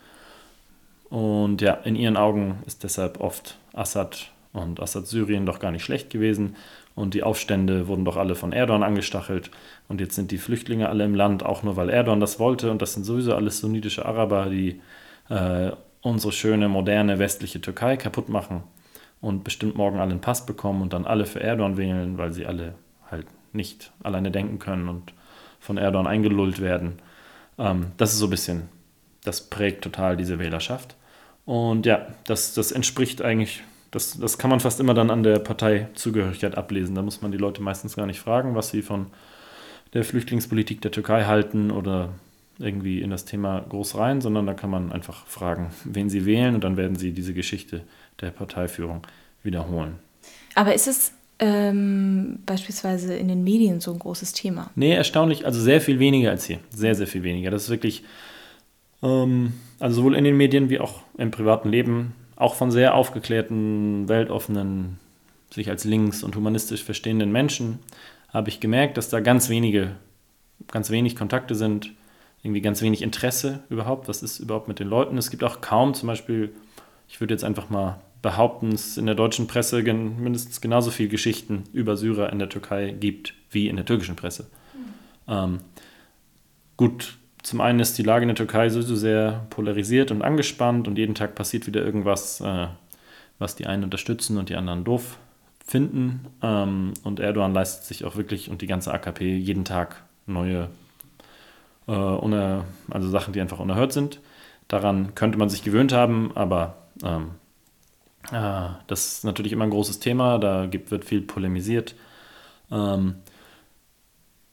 [1.10, 5.84] Und ja, in ihren Augen ist deshalb oft Assad und Assad Syrien doch gar nicht
[5.84, 6.56] schlecht gewesen.
[6.96, 9.50] Und die Aufstände wurden doch alle von Erdogan angestachelt.
[9.88, 12.70] Und jetzt sind die Flüchtlinge alle im Land, auch nur weil Erdogan das wollte.
[12.70, 14.80] Und das sind sowieso alles sunnitische Araber, die
[15.30, 18.64] äh, unsere schöne, moderne, westliche Türkei kaputt machen.
[19.22, 22.46] Und bestimmt morgen alle einen Pass bekommen und dann alle für Erdogan wählen, weil sie
[22.46, 22.76] alle
[23.10, 25.14] halt nicht alleine denken können und
[25.60, 27.00] von Erdogan eingelullt werden.
[27.58, 28.70] Ähm, das ist so ein bisschen,
[29.24, 30.96] das prägt total diese Wählerschaft.
[31.46, 35.38] Und ja, das, das entspricht eigentlich das, das kann man fast immer dann an der
[35.38, 36.96] Parteizugehörigkeit ablesen.
[36.96, 39.08] Da muss man die Leute meistens gar nicht fragen, was sie von
[39.94, 42.10] der Flüchtlingspolitik der Türkei halten oder
[42.58, 46.56] irgendwie in das Thema groß rein, sondern da kann man einfach fragen, wen sie wählen
[46.56, 47.84] und dann werden sie diese Geschichte
[48.20, 49.06] der Parteiführung
[49.44, 50.00] wiederholen.
[50.56, 54.72] Aber ist es ähm, beispielsweise in den Medien so ein großes Thema?
[54.76, 56.60] Nee, erstaunlich, also sehr viel weniger als hier.
[56.72, 57.52] Sehr, sehr viel weniger.
[57.52, 58.04] Das ist wirklich,
[59.04, 64.08] ähm, also sowohl in den Medien wie auch im privaten Leben auch von sehr aufgeklärten,
[64.10, 65.00] weltoffenen,
[65.52, 67.80] sich als links und humanistisch verstehenden Menschen
[68.30, 69.92] habe ich gemerkt, dass da ganz wenige,
[70.72, 71.92] ganz wenig Kontakte sind,
[72.42, 74.08] irgendwie ganz wenig Interesse überhaupt.
[74.08, 75.18] Was ist überhaupt mit den Leuten?
[75.18, 76.54] Es gibt auch kaum zum Beispiel,
[77.08, 81.66] ich würde jetzt einfach mal behaupten, es in der deutschen Presse mindestens genauso viele Geschichten
[81.74, 84.48] über Syrer in der Türkei gibt wie in der türkischen Presse.
[84.74, 85.34] Mhm.
[85.34, 85.60] Ähm,
[86.76, 90.98] gut, zum einen ist die Lage in der Türkei sowieso sehr polarisiert und angespannt und
[90.98, 92.68] jeden Tag passiert wieder irgendwas, äh,
[93.38, 95.18] was die einen unterstützen und die anderen doof
[95.66, 96.26] finden.
[96.42, 100.70] Ähm, und Erdogan leistet sich auch wirklich und die ganze AKP jeden Tag neue,
[101.88, 104.22] äh, uner, also Sachen, die einfach unerhört sind.
[104.70, 107.32] Daran könnte man sich gewöhnt haben, aber ähm,
[108.32, 110.38] äh, das ist natürlich immer ein großes Thema.
[110.38, 111.96] Da gibt, wird viel polemisiert.
[112.72, 113.16] Ähm,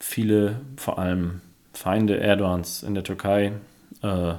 [0.00, 1.40] viele, vor allem
[1.80, 3.52] Feinde Erdogans in der Türkei,
[4.02, 4.34] äh,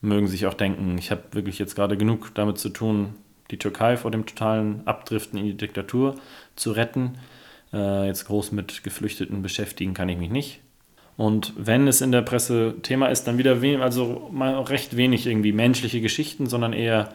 [0.00, 3.14] mögen sich auch denken, ich habe wirklich jetzt gerade genug damit zu tun,
[3.52, 6.16] die Türkei vor dem totalen Abdriften in die Diktatur
[6.56, 7.12] zu retten.
[7.72, 10.62] Äh, jetzt groß mit Geflüchteten beschäftigen kann ich mich nicht.
[11.16, 15.52] Und wenn es in der Presse Thema ist, dann wieder also mal recht wenig irgendwie
[15.52, 17.10] menschliche Geschichten, sondern eher,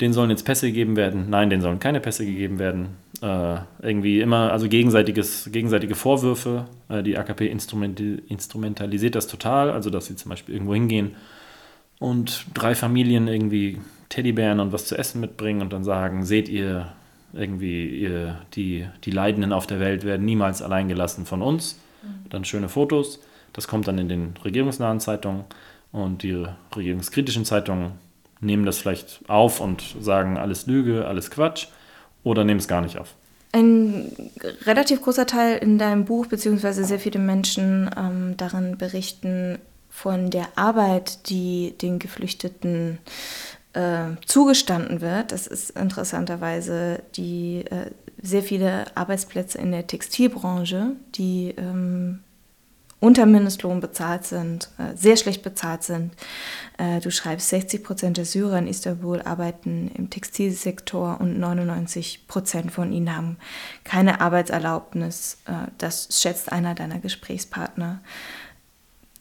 [0.00, 1.28] denen sollen jetzt Pässe gegeben werden.
[1.28, 2.96] Nein, denen sollen keine Pässe gegeben werden.
[3.20, 6.66] Äh, irgendwie immer, also gegenseitiges, gegenseitige Vorwürfe.
[6.88, 11.16] Äh, die AKP instrumentalisiert das total, also dass sie zum Beispiel irgendwo hingehen
[11.98, 16.92] und drei Familien irgendwie Teddybären und was zu essen mitbringen und dann sagen, seht ihr,
[17.32, 21.78] irgendwie ihr, die, die Leidenden auf der Welt werden niemals allein gelassen von uns.
[22.02, 22.30] Mhm.
[22.30, 23.20] Dann schöne Fotos.
[23.52, 25.44] Das kommt dann in den regierungsnahen Zeitungen
[25.92, 27.92] und die regierungskritischen Zeitungen
[28.40, 31.68] nehmen das vielleicht auf und sagen, alles Lüge, alles Quatsch
[32.24, 33.14] oder nehmen es gar nicht auf.
[33.52, 34.12] Ein
[34.66, 40.46] relativ großer Teil in deinem Buch, beziehungsweise sehr viele Menschen ähm, darin berichten von der
[40.56, 42.98] Arbeit, die den Geflüchteten
[43.72, 45.32] äh, zugestanden wird.
[45.32, 52.20] Das ist interessanterweise die äh, sehr viele Arbeitsplätze in der Textilbranche, die ähm,
[53.00, 56.12] unter Mindestlohn bezahlt sind, äh, sehr schlecht bezahlt sind.
[56.78, 62.72] Äh, du schreibst, 60 Prozent der Syrer in Istanbul arbeiten im Textilsektor und 99 Prozent
[62.72, 63.36] von ihnen haben
[63.84, 65.38] keine Arbeitserlaubnis.
[65.46, 68.00] Äh, das schätzt einer deiner Gesprächspartner.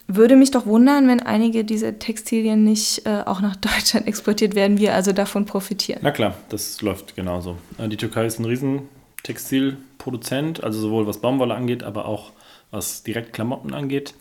[0.07, 4.93] Würde mich doch wundern, wenn einige dieser Textilien nicht auch nach Deutschland exportiert werden, wir
[4.93, 5.99] also davon profitieren.
[6.01, 7.57] Na klar, das läuft genauso.
[7.77, 8.83] Die Türkei ist ein riesen
[9.23, 12.31] Textilproduzent, also sowohl was Baumwolle angeht, aber auch
[12.71, 14.13] was direkt Klamotten angeht.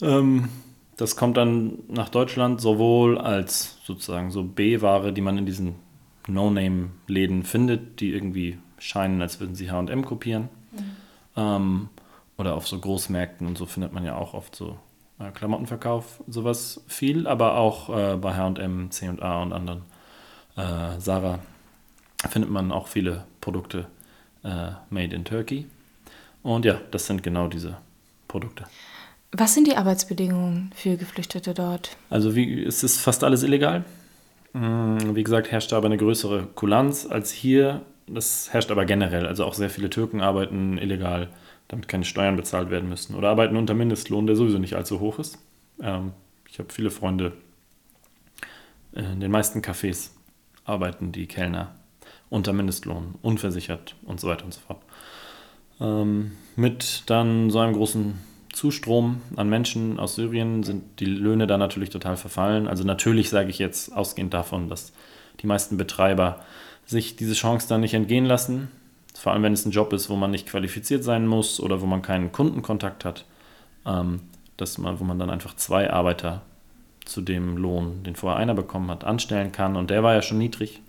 [0.00, 0.48] Ähm,
[0.96, 5.76] das kommt dann nach Deutschland sowohl als sozusagen so B-Ware, die man in diesen
[6.26, 10.48] No-Name-Läden findet, die irgendwie scheinen, als würden sie HM kopieren.
[10.72, 10.96] Mhm.
[11.36, 11.88] Ähm,
[12.36, 14.78] oder auf so Großmärkten und so findet man ja auch oft so
[15.18, 19.82] äh, Klamottenverkauf, sowas viel, aber auch äh, bei HM, CA und anderen
[20.56, 21.38] äh, Sarah
[22.28, 23.86] findet man auch viele Produkte
[24.44, 25.66] äh, made in Turkey.
[26.48, 27.76] Und ja, das sind genau diese
[28.26, 28.64] Produkte.
[29.32, 31.96] Was sind die Arbeitsbedingungen für Geflüchtete dort?
[32.08, 33.84] Also wie, es ist fast alles illegal.
[34.54, 37.82] Mm, wie gesagt, herrscht aber eine größere Kulanz als hier.
[38.06, 39.26] Das herrscht aber generell.
[39.26, 41.28] Also auch sehr viele Türken arbeiten illegal
[41.68, 43.14] damit keine Steuern bezahlt werden müssen.
[43.14, 45.38] Oder arbeiten unter Mindestlohn, der sowieso nicht allzu hoch ist.
[45.82, 46.12] Ähm,
[46.48, 47.32] ich habe viele Freunde,
[48.92, 50.12] in den meisten Cafés
[50.64, 51.74] arbeiten die Kellner
[52.30, 54.80] unter Mindestlohn, unversichert und so weiter und so fort.
[55.80, 58.14] Ähm, mit dann so einem großen
[58.52, 62.66] Zustrom an Menschen aus Syrien sind die Löhne da natürlich total verfallen.
[62.66, 64.92] Also natürlich sage ich jetzt ausgehend davon, dass
[65.40, 66.40] die meisten Betreiber
[66.84, 68.68] sich diese Chance dann nicht entgehen lassen
[69.18, 71.86] vor allem wenn es ein Job ist, wo man nicht qualifiziert sein muss oder wo
[71.86, 73.24] man keinen Kundenkontakt hat,
[73.84, 74.20] ähm,
[74.56, 76.42] dass man, wo man dann einfach zwei Arbeiter
[77.04, 79.76] zu dem Lohn, den vorher einer bekommen hat, anstellen kann.
[79.76, 80.80] Und der war ja schon niedrig.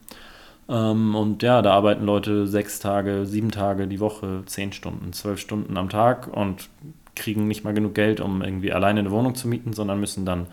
[0.70, 5.40] Ähm, und ja, da arbeiten Leute sechs Tage, sieben Tage die Woche, zehn Stunden, zwölf
[5.40, 6.70] Stunden am Tag und
[7.16, 10.48] kriegen nicht mal genug Geld, um irgendwie alleine eine Wohnung zu mieten, sondern müssen dann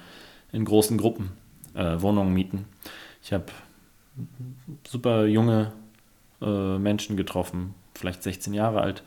[0.52, 1.33] in großen Gruppen
[1.74, 2.64] äh, Wohnungen mieten.
[3.22, 3.44] Ich habe
[4.88, 5.72] super junge
[6.40, 9.02] äh, Menschen getroffen, vielleicht 16 Jahre alt,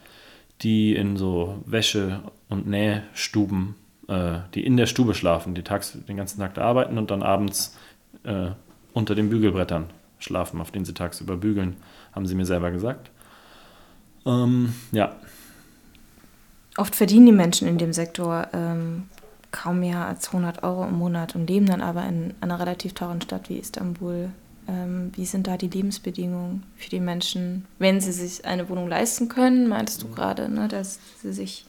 [0.62, 2.20] die in so Wäsche-
[2.50, 3.76] und Nähstuben,
[4.08, 7.24] äh, die in der Stube schlafen, die tags, den ganzen Tag da arbeiten und dann
[7.24, 7.76] abends
[8.24, 8.52] äh,
[8.94, 9.86] unter den Bügelbrettern
[10.20, 11.78] schlafen, auf denen sie tagsüber bügeln,
[12.14, 13.12] haben sie mir selber gesagt.
[14.26, 15.16] Ähm, ja.
[16.78, 19.04] Oft verdienen die Menschen in dem Sektor ähm,
[19.52, 23.22] kaum mehr als 100 Euro im Monat und leben dann aber in einer relativ teuren
[23.22, 24.30] Stadt wie Istanbul
[24.70, 29.28] ähm, wie sind da die Lebensbedingungen für die Menschen, wenn sie sich eine Wohnung leisten
[29.28, 29.68] können?
[29.68, 30.16] Meintest du mhm.
[30.16, 31.66] gerade, ne, dass sie sich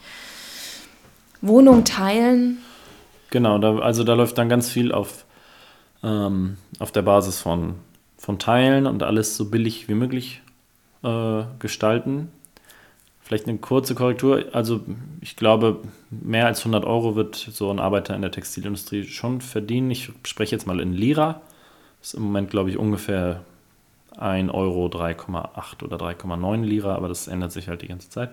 [1.41, 2.59] Wohnung teilen?
[3.31, 5.25] Genau, da, also da läuft dann ganz viel auf,
[6.03, 7.77] ähm, auf der Basis von,
[8.21, 10.43] von Teilen und alles so billig wie möglich
[11.03, 12.29] äh, gestalten.
[13.23, 14.45] Vielleicht eine kurze Korrektur.
[14.53, 14.83] Also
[15.23, 15.79] ich glaube,
[16.11, 19.91] mehr als 100 Euro wird so ein Arbeiter in der Textilindustrie schon verdienen.
[19.91, 21.41] Ich spreche jetzt mal in Lira.
[22.03, 23.43] Ist im Moment, glaube ich, ungefähr
[24.19, 28.31] 1 Euro 3,8 oder 3,9 Lira, aber das ändert sich halt die ganze Zeit.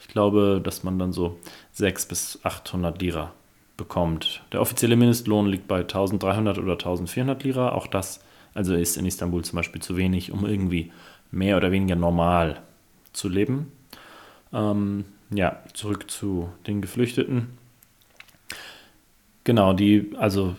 [0.00, 1.38] Ich glaube, dass man dann so
[1.72, 3.32] 600 bis 800 Lira
[3.78, 4.42] bekommt.
[4.52, 7.72] Der offizielle Mindestlohn liegt bei 1300 oder 1400 Lira.
[7.72, 8.20] Auch das
[8.54, 10.92] also ist in Istanbul zum Beispiel zu wenig, um irgendwie
[11.30, 12.62] mehr oder weniger normal
[13.12, 13.72] zu leben.
[14.52, 17.58] Ähm, ja, zurück zu den Geflüchteten.
[19.42, 20.54] Genau, die also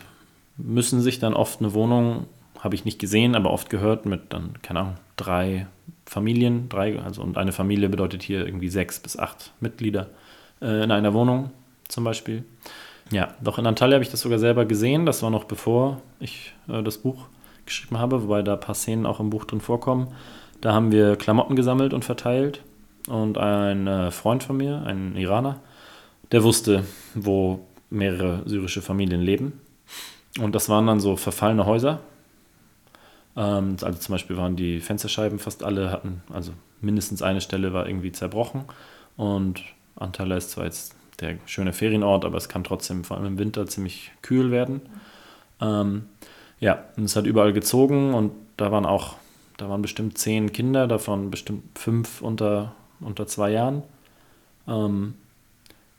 [0.57, 2.27] müssen sich dann oft eine Wohnung,
[2.59, 5.67] habe ich nicht gesehen, aber oft gehört, mit dann, keine Ahnung, drei
[6.05, 10.09] Familien, drei, also und eine Familie bedeutet hier irgendwie sechs bis acht Mitglieder
[10.61, 11.51] äh, in einer Wohnung
[11.87, 12.43] zum Beispiel.
[13.11, 15.05] Ja, doch in Antalya habe ich das sogar selber gesehen.
[15.05, 17.27] Das war noch bevor ich äh, das Buch
[17.65, 20.07] geschrieben habe, wobei da ein paar Szenen auch im Buch drin vorkommen.
[20.61, 22.61] Da haben wir Klamotten gesammelt und verteilt.
[23.07, 25.59] Und ein äh, Freund von mir, ein Iraner,
[26.31, 29.61] der wusste, wo mehrere syrische Familien leben.
[30.39, 31.99] Und das waren dann so verfallene Häuser.
[33.35, 37.87] Ähm, also zum Beispiel waren die Fensterscheiben fast alle hatten, also mindestens eine Stelle war
[37.87, 38.65] irgendwie zerbrochen.
[39.17, 39.61] Und
[39.95, 43.65] Antalya ist zwar jetzt der schöne Ferienort, aber es kann trotzdem vor allem im Winter
[43.67, 44.81] ziemlich kühl werden.
[45.61, 46.05] Ähm,
[46.59, 49.15] ja, und es hat überall gezogen und da waren auch,
[49.57, 53.83] da waren bestimmt zehn Kinder, davon bestimmt fünf unter, unter zwei Jahren.
[54.67, 55.15] Ähm,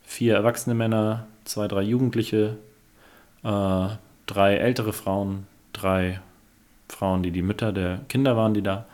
[0.03, 2.57] vier erwachsene Männer, zwei, drei Jugendliche,
[3.43, 3.89] äh,
[4.27, 6.21] drei ältere Frauen, drei
[6.89, 8.87] Frauen, die die Mütter der Kinder waren, die da.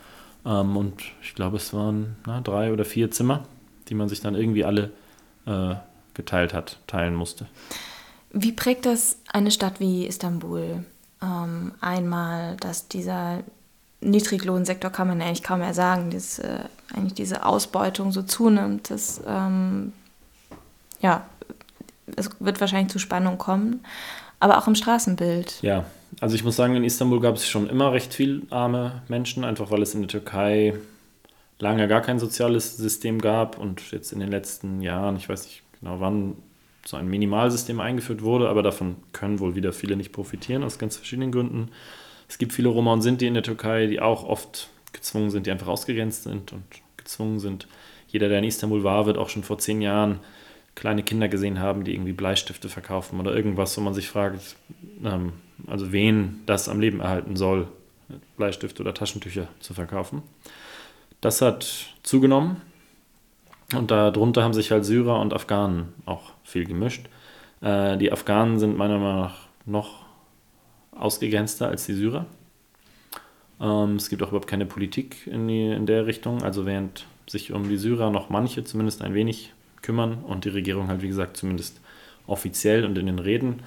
[0.44, 3.44] Ähm, und ich glaube, es waren na, drei oder vier Zimmer,
[3.88, 4.90] die man sich dann irgendwie alle
[5.46, 5.75] äh,
[6.14, 7.46] geteilt hat, teilen musste.
[8.33, 10.85] Wie prägt das eine Stadt wie Istanbul?
[11.23, 13.41] Ähm, einmal, dass dieser
[14.01, 16.61] Niedriglohnsektor kann man eigentlich kaum mehr sagen, dass äh,
[16.93, 19.93] eigentlich diese Ausbeutung so zunimmt, dass ähm,
[21.01, 21.25] ja,
[22.17, 23.85] es wird wahrscheinlich zu Spannung kommen,
[24.41, 25.63] aber auch im Straßenbild.
[25.63, 25.85] Ja,
[26.21, 29.71] also ich muss sagen, in Istanbul gab es schon immer recht viel arme Menschen, einfach
[29.71, 30.75] weil es in der Türkei
[31.59, 35.63] lange gar kein soziales System gab und jetzt in den letzten Jahren, ich weiß nicht
[35.81, 36.35] genau wann
[36.85, 40.97] so ein Minimalsystem eingeführt wurde, aber davon können wohl wieder viele nicht profitieren, aus ganz
[40.97, 41.71] verschiedenen Gründen.
[42.29, 45.51] Es gibt viele Roma und Sinti in der Türkei, die auch oft gezwungen sind, die
[45.51, 46.64] einfach ausgegrenzt sind und
[46.97, 47.68] gezwungen sind.
[48.09, 50.21] Jeder, der in Istanbul war, wird auch schon vor zehn Jahren
[50.75, 54.57] kleine Kinder gesehen haben, die irgendwie Bleistifte verkaufen oder irgendwas, wo man sich fragt,
[55.05, 55.35] ähm,
[55.66, 57.68] also wen das am Leben erhalten soll,
[58.37, 60.23] Bleistifte oder Taschentücher zu verkaufen.
[61.21, 62.61] Das hat zugenommen
[63.75, 67.07] und darunter haben sich halt Syrer und Afghanen auch viel gemischt.
[67.61, 70.05] Äh, die Afghanen sind meiner Meinung nach noch
[70.93, 72.27] ausgegrenzter als die Syrer.
[73.61, 76.43] Ähm, es gibt auch überhaupt keine Politik in, die, in der Richtung.
[76.43, 80.89] Also während sich um die Syrer noch manche zumindest ein wenig kümmern und die Regierung
[80.89, 81.81] halt, wie gesagt, zumindest
[82.27, 83.61] offiziell und in den Reden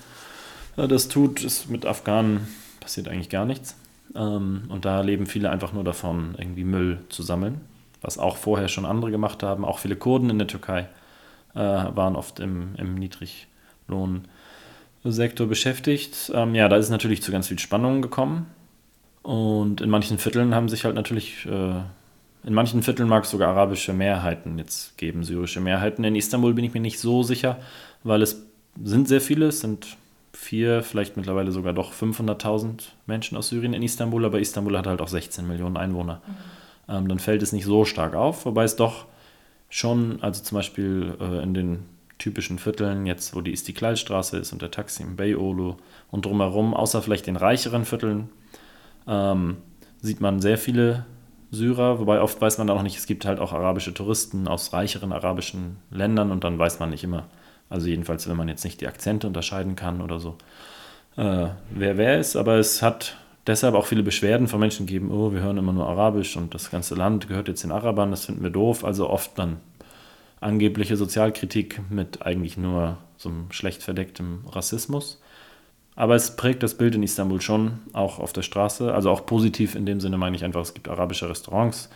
[0.78, 2.48] äh, das tut, ist mit Afghanen
[2.80, 3.76] passiert eigentlich gar nichts.
[4.16, 7.62] Ähm, und da leben viele einfach nur davon, irgendwie Müll zu sammeln
[8.06, 9.66] was auch vorher schon andere gemacht haben.
[9.66, 10.88] Auch viele Kurden in der Türkei
[11.56, 16.32] äh, waren oft im, im Niedriglohnsektor beschäftigt.
[16.34, 18.46] Ähm, ja, da ist natürlich zu ganz viel Spannung gekommen.
[19.24, 21.80] Und in manchen Vierteln haben sich halt natürlich, äh,
[22.44, 26.04] in manchen Vierteln mag es sogar arabische Mehrheiten jetzt geben, syrische Mehrheiten.
[26.04, 27.58] In Istanbul bin ich mir nicht so sicher,
[28.04, 28.46] weil es
[28.84, 29.98] sind sehr viele, es sind
[30.32, 35.02] vier, vielleicht mittlerweile sogar doch 500.000 Menschen aus Syrien in Istanbul, aber Istanbul hat halt
[35.02, 36.22] auch 16 Millionen Einwohner.
[36.28, 36.36] Mhm
[36.90, 39.06] ähm, dann fällt es nicht so stark auf, wobei es doch
[39.70, 41.86] schon, also zum Beispiel äh, in den
[42.18, 45.76] typischen Vierteln, jetzt wo die Istiklalstraße ist und der Taksim, Beyoğlu
[46.12, 48.30] und drumherum, außer vielleicht den reicheren Vierteln,
[49.08, 49.58] ähm,
[50.02, 51.06] sieht man sehr viele
[51.52, 54.74] Syrer, wobei oft weiß man da noch nicht, es gibt halt auch arabische Touristen aus
[54.74, 57.28] reicheren arabischen Ländern und dann weiß man nicht immer,
[57.70, 60.38] also jedenfalls, wenn man jetzt nicht die Akzente unterscheiden kann oder so,
[61.18, 65.32] äh, wer wer ist, aber es hat deshalb auch viele Beschwerden von Menschen geben, oh,
[65.32, 68.44] wir hören immer nur Arabisch und das ganze Land gehört jetzt den Arabern, das finden
[68.44, 68.84] wir doof.
[68.84, 69.58] Also oft dann
[70.40, 75.22] angebliche Sozialkritik mit eigentlich nur so einem schlecht verdecktem Rassismus.
[75.96, 78.94] Aber es prägt das Bild in Istanbul schon, auch auf der Straße.
[78.94, 81.90] Also auch positiv in dem Sinne meine ich einfach, es gibt arabische Restaurants.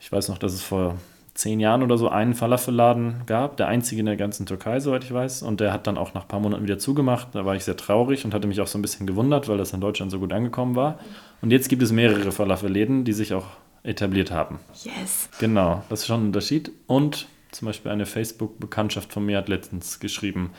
[0.00, 0.96] Ich weiß noch, dass es vor
[1.34, 5.12] zehn Jahren oder so einen Falafelladen gab, der einzige in der ganzen Türkei, soweit ich
[5.12, 5.42] weiß.
[5.42, 7.28] Und der hat dann auch nach ein paar Monaten wieder zugemacht.
[7.32, 9.72] Da war ich sehr traurig und hatte mich auch so ein bisschen gewundert, weil das
[9.72, 10.98] in Deutschland so gut angekommen war.
[11.40, 13.46] Und jetzt gibt es mehrere Falafelläden, die sich auch
[13.82, 14.60] etabliert haben.
[14.84, 15.28] Yes.
[15.40, 16.70] Genau, das ist schon ein Unterschied.
[16.86, 20.52] Und zum Beispiel eine Facebook-Bekanntschaft von mir hat letztens geschrieben,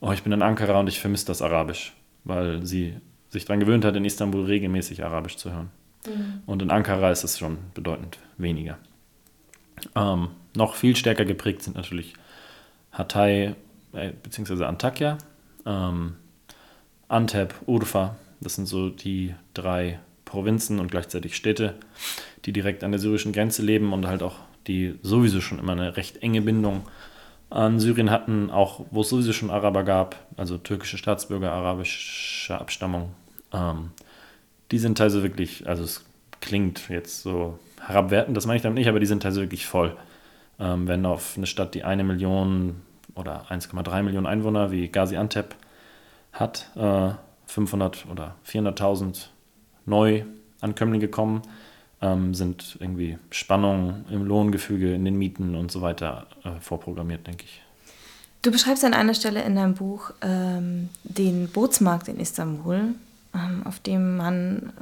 [0.00, 2.94] oh, ich bin in Ankara und ich vermisse das Arabisch, weil sie
[3.30, 5.70] sich daran gewöhnt hat, in Istanbul regelmäßig Arabisch zu hören.
[6.06, 6.42] Mhm.
[6.46, 8.78] Und in Ankara ist es schon bedeutend weniger.
[9.94, 12.14] Ähm, noch viel stärker geprägt sind natürlich
[12.92, 13.54] Hatay
[13.92, 14.64] äh, bzw.
[14.64, 15.18] Antakya,
[15.66, 16.16] ähm,
[17.08, 18.16] Antep, Urfa.
[18.40, 21.74] Das sind so die drei Provinzen und gleichzeitig Städte,
[22.44, 25.96] die direkt an der syrischen Grenze leben und halt auch die sowieso schon immer eine
[25.96, 26.82] recht enge Bindung
[27.50, 33.14] an Syrien hatten, auch wo es sowieso schon Araber gab, also türkische Staatsbürger arabischer Abstammung.
[33.52, 33.90] Ähm,
[34.70, 36.04] die sind teilweise wirklich, also es
[36.40, 39.96] klingt jetzt so herabwertend, das meine ich damit nicht, aber die sind wirklich voll.
[40.58, 42.82] Ähm, wenn auf eine Stadt, die eine Million
[43.14, 45.54] oder 1,3 Millionen Einwohner wie Gaziantep
[46.32, 47.10] hat, äh,
[47.46, 49.28] 500 oder 400.000
[49.86, 51.42] Neuankömmlinge kommen,
[52.00, 57.44] ähm, sind irgendwie Spannungen im Lohngefüge, in den Mieten und so weiter äh, vorprogrammiert, denke
[57.44, 57.60] ich.
[58.42, 62.94] Du beschreibst an einer Stelle in deinem Buch ähm, den Bootsmarkt in Istanbul,
[63.34, 64.72] ähm, auf dem man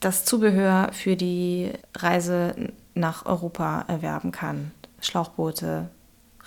[0.00, 2.54] das Zubehör für die Reise
[2.94, 4.72] nach Europa erwerben kann.
[5.00, 5.88] Schlauchboote,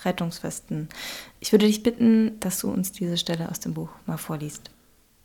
[0.04, 0.90] Rettungswesten.
[1.40, 4.72] Ich würde dich bitten, dass du uns diese Stelle aus dem Buch mal vorliest.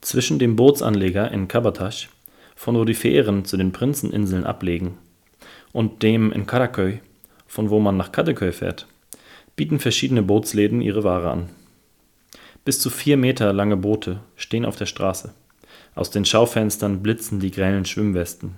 [0.00, 2.08] Zwischen dem Bootsanleger in Kabatasch,
[2.54, 4.98] von wo die Fähren zu den Prinzeninseln ablegen,
[5.72, 7.00] und dem in Karaköy,
[7.46, 8.86] von wo man nach Kadıköy fährt,
[9.56, 11.48] bieten verschiedene Bootsläden ihre Ware an.
[12.64, 15.32] Bis zu vier Meter lange Boote stehen auf der Straße.
[15.94, 18.54] Aus den Schaufenstern blitzen die grellen Schwimmwesten.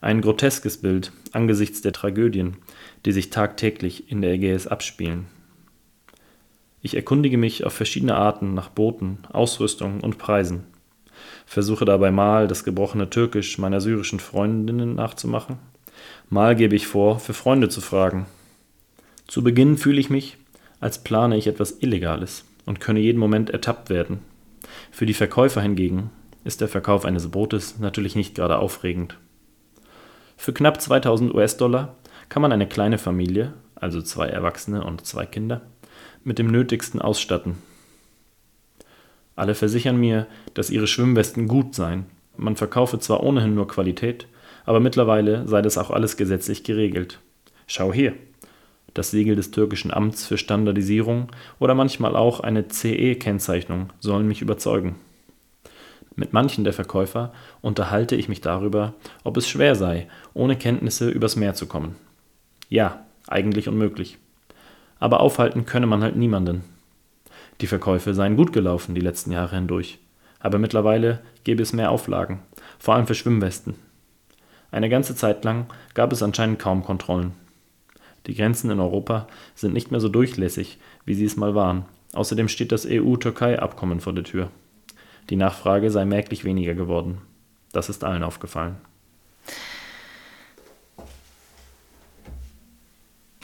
[0.00, 2.56] Ein groteskes Bild angesichts der Tragödien,
[3.04, 5.26] die sich tagtäglich in der Ägäis abspielen.
[6.80, 10.64] Ich erkundige mich auf verschiedene Arten nach Booten, Ausrüstung und Preisen.
[11.46, 15.58] Versuche dabei mal das gebrochene Türkisch meiner syrischen Freundinnen nachzumachen.
[16.28, 18.26] Mal gebe ich vor, für Freunde zu fragen,
[19.28, 20.38] zu Beginn fühle ich mich,
[20.80, 24.20] als plane ich etwas Illegales und könne jeden Moment ertappt werden.
[24.90, 26.10] Für die Verkäufer hingegen
[26.48, 29.18] ist der Verkauf eines Bootes natürlich nicht gerade aufregend.
[30.38, 31.96] Für knapp 2000 US-Dollar
[32.30, 35.60] kann man eine kleine Familie, also zwei Erwachsene und zwei Kinder,
[36.24, 37.58] mit dem Nötigsten ausstatten.
[39.36, 42.06] Alle versichern mir, dass ihre Schwimmwesten gut seien.
[42.38, 44.26] Man verkaufe zwar ohnehin nur Qualität,
[44.64, 47.20] aber mittlerweile sei das auch alles gesetzlich geregelt.
[47.66, 48.14] Schau hier,
[48.94, 54.96] das Siegel des türkischen Amts für Standardisierung oder manchmal auch eine CE-Kennzeichnung sollen mich überzeugen.
[56.18, 61.36] Mit manchen der Verkäufer unterhalte ich mich darüber, ob es schwer sei, ohne Kenntnisse übers
[61.36, 61.94] Meer zu kommen.
[62.68, 64.18] Ja, eigentlich unmöglich.
[64.98, 66.64] Aber aufhalten könne man halt niemanden.
[67.60, 70.00] Die Verkäufe seien gut gelaufen die letzten Jahre hindurch,
[70.40, 72.40] aber mittlerweile gäbe es mehr Auflagen,
[72.80, 73.76] vor allem für Schwimmwesten.
[74.72, 77.30] Eine ganze Zeit lang gab es anscheinend kaum Kontrollen.
[78.26, 81.84] Die Grenzen in Europa sind nicht mehr so durchlässig, wie sie es mal waren.
[82.12, 84.50] Außerdem steht das EU-Türkei-Abkommen vor der Tür.
[85.30, 87.18] Die Nachfrage sei merklich weniger geworden.
[87.72, 88.76] Das ist allen aufgefallen.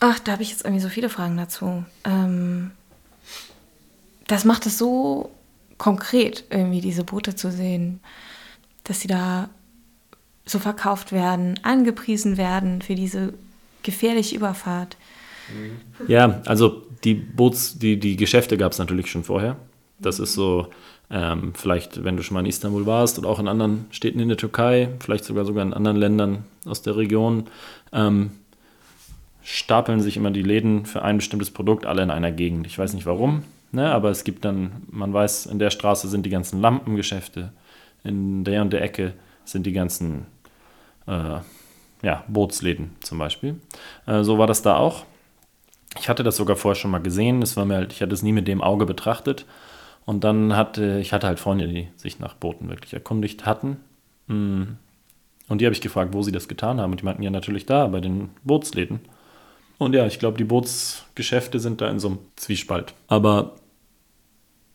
[0.01, 1.85] Ach, da habe ich jetzt irgendwie so viele Fragen dazu.
[2.05, 2.73] Ähm,
[4.27, 5.31] das macht es so
[5.79, 8.01] konkret, irgendwie diese Boote zu sehen,
[8.85, 9.49] dass sie da
[10.47, 13.35] so verkauft werden, angepriesen werden für diese
[13.83, 14.97] gefährliche Überfahrt.
[16.07, 19.57] Ja, also die Boots, die, die Geschäfte gab es natürlich schon vorher.
[19.99, 20.69] Das ist so,
[21.11, 24.29] ähm, vielleicht, wenn du schon mal in Istanbul warst oder auch in anderen Städten in
[24.29, 27.45] der Türkei, vielleicht sogar sogar in anderen Ländern aus der Region,
[27.93, 28.31] ähm,
[29.43, 32.67] stapeln sich immer die Läden für ein bestimmtes Produkt alle in einer Gegend.
[32.67, 36.25] Ich weiß nicht warum, ne, aber es gibt dann, man weiß, in der Straße sind
[36.25, 37.53] die ganzen Lampengeschäfte,
[38.03, 39.13] in der und der Ecke
[39.45, 40.27] sind die ganzen
[41.07, 41.41] äh,
[42.03, 43.61] ja, Bootsläden zum Beispiel.
[44.07, 45.05] Äh, so war das da auch.
[45.99, 47.43] Ich hatte das sogar vorher schon mal gesehen.
[47.43, 49.47] Es war mir halt, ich hatte es nie mit dem Auge betrachtet.
[50.07, 53.79] Und dann hatte ich hatte halt Freunde, die sich nach Booten wirklich erkundigt hatten.
[54.27, 54.63] Mm.
[55.49, 56.93] Und die habe ich gefragt, wo sie das getan haben.
[56.93, 59.01] Und die meinten ja natürlich da, bei den Bootsläden.
[59.79, 62.95] Und ja, ich glaube, die Bootsgeschäfte sind da in so einem Zwiespalt.
[63.09, 63.57] Aber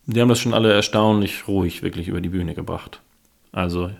[0.06, 3.00] die haben das schon alle erstaunlich ruhig wirklich über die Bühne gebracht.
[3.52, 3.90] Also,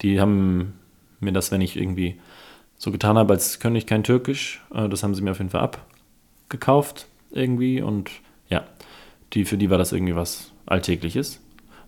[0.00, 0.74] die haben
[1.20, 2.18] mir das, wenn ich irgendwie
[2.76, 4.62] so getan habe, als könnte ich kein Türkisch.
[4.74, 5.62] Äh, das haben sie mir auf jeden Fall
[6.48, 8.10] abgekauft irgendwie und
[8.48, 8.64] ja,
[9.32, 11.40] die, für die war das irgendwie was Alltägliches.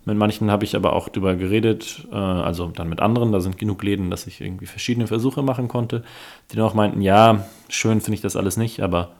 [0.05, 3.57] Mit manchen habe ich aber auch drüber geredet, äh, also dann mit anderen, da sind
[3.57, 6.03] genug Läden, dass ich irgendwie verschiedene Versuche machen konnte,
[6.49, 9.11] die dann auch meinten, ja, schön finde ich das alles nicht, aber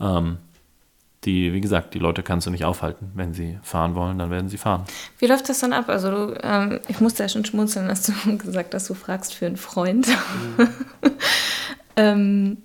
[0.00, 0.38] ähm,
[1.24, 3.10] die, wie gesagt, die Leute kannst du nicht aufhalten.
[3.14, 4.84] Wenn sie fahren wollen, dann werden sie fahren.
[5.18, 5.88] Wie läuft das dann ab?
[5.88, 9.46] Also du, ähm, ich musste ja schon schmunzeln, dass du gesagt hast, du fragst für
[9.46, 10.06] einen Freund.
[10.06, 10.68] Mhm.
[11.96, 12.56] ähm,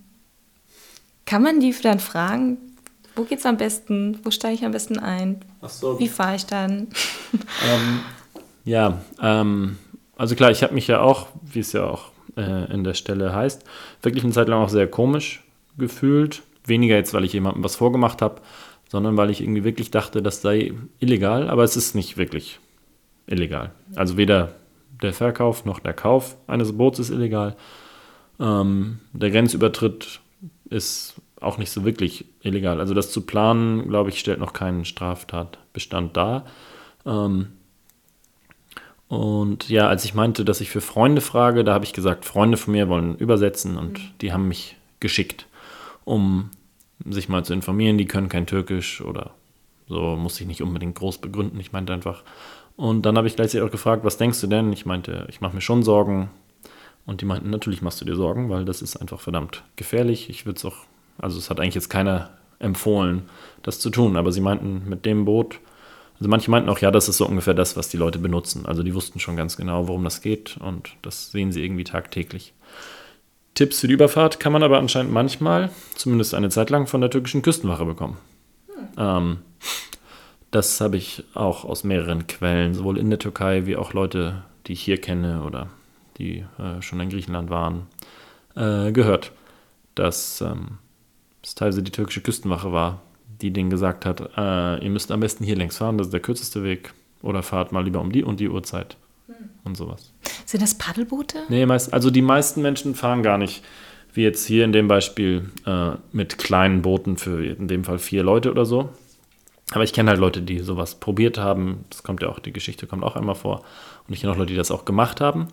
[1.25, 2.57] kann man die dann fragen,
[3.15, 4.19] wo geht's am besten?
[4.24, 5.41] Wo steige ich am besten ein?
[5.62, 6.00] Ach so.
[6.00, 6.88] Wie fahre ich dann?
[7.69, 8.00] ähm,
[8.63, 9.78] ja, ähm,
[10.17, 13.34] also klar, ich habe mich ja auch, wie es ja auch äh, in der Stelle
[13.34, 13.64] heißt,
[14.01, 15.43] wirklich eine Zeit lang auch sehr komisch
[15.78, 18.41] gefühlt Weniger jetzt, weil ich jemandem was vorgemacht habe,
[18.88, 22.59] sondern weil ich irgendwie wirklich dachte, das sei illegal, aber es ist nicht wirklich
[23.26, 23.72] illegal.
[23.95, 24.53] Also weder
[25.01, 27.55] der Verkauf noch der Kauf eines Boots ist illegal.
[28.39, 30.20] Ähm, der Grenzübertritt
[30.70, 32.79] ist auch nicht so wirklich illegal.
[32.79, 36.45] Also das zu planen, glaube ich, stellt noch keinen Straftatbestand dar.
[37.05, 37.47] Ähm,
[39.07, 42.55] Und ja, als ich meinte, dass ich für Freunde frage, da habe ich gesagt, Freunde
[42.55, 44.07] von mir wollen übersetzen und mhm.
[44.21, 45.47] die haben mich geschickt,
[46.05, 46.49] um
[47.09, 47.97] sich mal zu informieren.
[47.97, 49.31] Die können kein Türkisch oder
[49.89, 51.59] so, muss ich nicht unbedingt groß begründen.
[51.59, 52.23] Ich meinte einfach.
[52.77, 54.71] Und dann habe ich gleichzeitig auch gefragt, was denkst du denn?
[54.71, 56.29] Ich meinte, ich mache mir schon Sorgen.
[57.05, 60.29] Und die meinten, natürlich machst du dir Sorgen, weil das ist einfach verdammt gefährlich.
[60.29, 60.85] Ich würde es auch,
[61.22, 63.30] also es hat eigentlich jetzt keiner empfohlen,
[63.63, 64.17] das zu tun.
[64.17, 65.59] Aber sie meinten, mit dem Boot
[66.22, 68.67] also manche meinten auch, ja, das ist so ungefähr das, was die Leute benutzen.
[68.67, 72.53] Also die wussten schon ganz genau, worum das geht und das sehen sie irgendwie tagtäglich.
[73.55, 77.09] Tipps für die Überfahrt kann man aber anscheinend manchmal, zumindest eine Zeit lang, von der
[77.09, 78.17] türkischen Küstenwache bekommen.
[78.67, 78.88] Hm.
[78.99, 79.38] Ähm,
[80.51, 84.74] das habe ich auch aus mehreren Quellen, sowohl in der Türkei wie auch Leute, die
[84.74, 85.69] ich hier kenne oder
[86.19, 87.88] die äh, schon in Griechenland waren,
[88.55, 89.32] äh, gehört,
[89.95, 90.78] dass ähm,
[91.52, 93.02] es teilweise die türkische Küstenwache war,
[93.41, 96.22] die denen gesagt hat, äh, ihr müsst am besten hier längs fahren, das ist der
[96.22, 96.93] kürzeste Weg.
[97.22, 98.95] Oder fahrt mal lieber um die und die Uhrzeit.
[99.28, 99.36] Hm.
[99.66, 100.14] Und sowas.
[100.45, 101.39] Sind das Paddelboote?
[101.49, 103.64] Nee, meist, also die meisten Menschen fahren gar nicht,
[104.14, 108.24] wie jetzt hier in dem Beispiel, äh, mit kleinen Booten für in dem Fall vier
[108.24, 108.89] Leute oder so.
[109.72, 111.84] Aber ich kenne halt Leute, die sowas probiert haben.
[111.89, 113.64] Das kommt ja auch, die Geschichte kommt auch einmal vor.
[114.08, 115.47] Und ich kenne auch Leute, die das auch gemacht haben.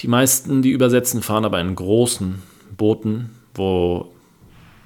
[0.00, 2.42] Die meisten, die übersetzen, fahren aber in großen
[2.76, 4.12] Booten, wo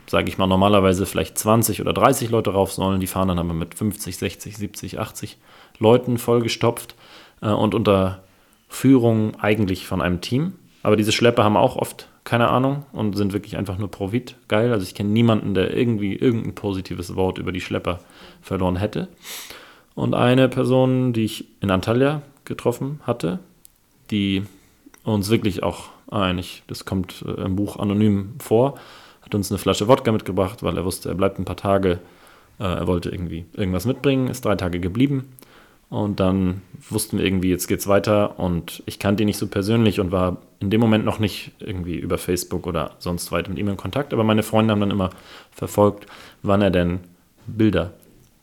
[0.06, 3.00] sage ich mal, normalerweise vielleicht 20 oder 30 Leute rauf sollen.
[3.00, 5.38] Die fahren dann aber mit 50, 60, 70, 80
[5.78, 6.94] Leuten vollgestopft
[7.40, 8.22] äh, und unter
[8.68, 10.54] Führung eigentlich von einem Team.
[10.82, 14.72] Aber diese Schlepper haben auch oft keine Ahnung und sind wirklich einfach nur Profit geil.
[14.72, 18.00] Also ich kenne niemanden, der irgendwie irgendein positives Wort über die Schlepper
[18.40, 19.08] verloren hätte.
[19.94, 23.40] Und eine Person, die ich in Antalya getroffen hatte,
[24.10, 24.44] die
[25.04, 28.78] uns wirklich auch eigentlich, das kommt äh, im Buch anonym vor,
[29.32, 31.98] hat uns eine Flasche Wodka mitgebracht, weil er wusste, er bleibt ein paar Tage.
[32.60, 35.28] Äh, er wollte irgendwie irgendwas mitbringen, ist drei Tage geblieben.
[35.88, 38.38] Und dann wussten wir irgendwie, jetzt geht's weiter.
[38.38, 41.96] Und ich kannte ihn nicht so persönlich und war in dem Moment noch nicht irgendwie
[41.96, 44.12] über Facebook oder sonst weit mit ihm in Kontakt.
[44.12, 45.10] Aber meine Freunde haben dann immer
[45.50, 46.06] verfolgt,
[46.42, 47.00] wann er denn
[47.46, 47.92] Bilder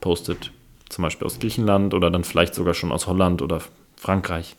[0.02, 0.52] postet.
[0.90, 3.62] Zum Beispiel aus Griechenland oder dann vielleicht sogar schon aus Holland oder
[3.96, 4.56] Frankreich.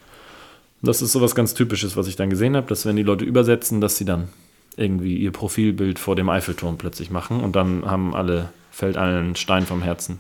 [0.83, 3.81] Das ist sowas ganz Typisches, was ich dann gesehen habe, dass wenn die Leute übersetzen,
[3.81, 4.29] dass sie dann
[4.77, 9.67] irgendwie ihr Profilbild vor dem Eiffelturm plötzlich machen und dann haben alle, fällt allen Stein
[9.67, 10.19] vom Herzen.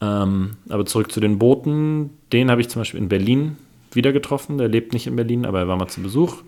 [0.00, 3.56] Ähm, aber zurück zu den Booten, den habe ich zum Beispiel in Berlin
[3.92, 4.58] wieder getroffen.
[4.58, 6.42] Der lebt nicht in Berlin, aber er war mal zu Besuch.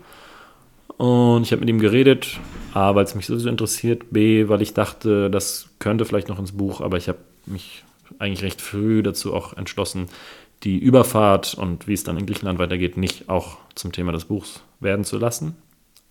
[0.97, 2.39] Und ich habe mit ihm geredet,
[2.73, 6.51] A, weil es mich sowieso interessiert, B, weil ich dachte, das könnte vielleicht noch ins
[6.51, 7.83] Buch, aber ich habe mich
[8.19, 10.07] eigentlich recht früh dazu auch entschlossen,
[10.63, 14.61] die Überfahrt und wie es dann in Griechenland weitergeht, nicht auch zum Thema des Buchs
[14.79, 15.57] werden zu lassen.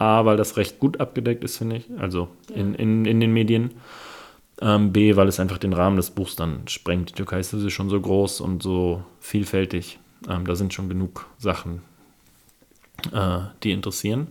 [0.03, 3.71] A, weil das recht gut abgedeckt ist, finde ich, also in, in, in den Medien.
[4.61, 7.11] Ähm, B, weil es einfach den Rahmen des Buchs dann sprengt.
[7.11, 9.99] Die Türkei ist schon so groß und so vielfältig.
[10.29, 11.83] Ähm, da sind schon genug Sachen,
[13.13, 14.29] äh, die interessieren.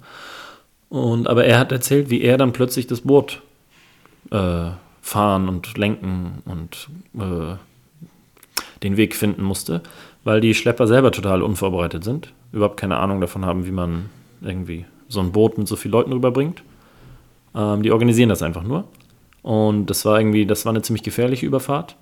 [0.89, 3.41] Und, aber er hat erzählt, wie er dann plötzlich das Boot
[4.29, 7.55] äh, fahren und lenken und äh,
[8.83, 9.81] den Weg finden musste,
[10.23, 14.09] weil die Schlepper selber total unvorbereitet sind, überhaupt keine Ahnung davon haben, wie man
[14.41, 16.63] irgendwie so ein Boot mit so vielen Leuten rüberbringt.
[17.55, 18.85] Ähm, die organisieren das einfach nur.
[19.41, 21.95] Und das war irgendwie, das war eine ziemlich gefährliche Überfahrt.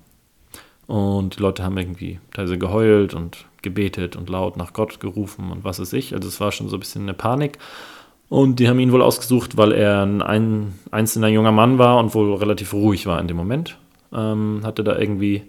[0.86, 5.64] Und die Leute haben irgendwie teilweise geheult und gebetet und laut nach Gott gerufen und
[5.64, 6.14] was weiß ich.
[6.14, 7.58] Also es war schon so ein bisschen eine Panik.
[8.28, 12.14] Und die haben ihn wohl ausgesucht, weil er ein, ein einzelner junger Mann war und
[12.14, 13.76] wohl relativ ruhig war in dem Moment.
[14.12, 15.42] Ähm, hatte da irgendwie,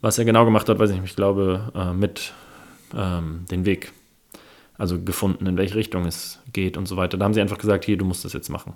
[0.00, 2.32] was er genau gemacht hat, weiß ich nicht, ich glaube, äh, mit
[2.96, 3.92] ähm, den Weg
[4.78, 7.16] also gefunden, in welche Richtung es geht und so weiter.
[7.16, 8.74] Da haben sie einfach gesagt, hier, du musst das jetzt machen.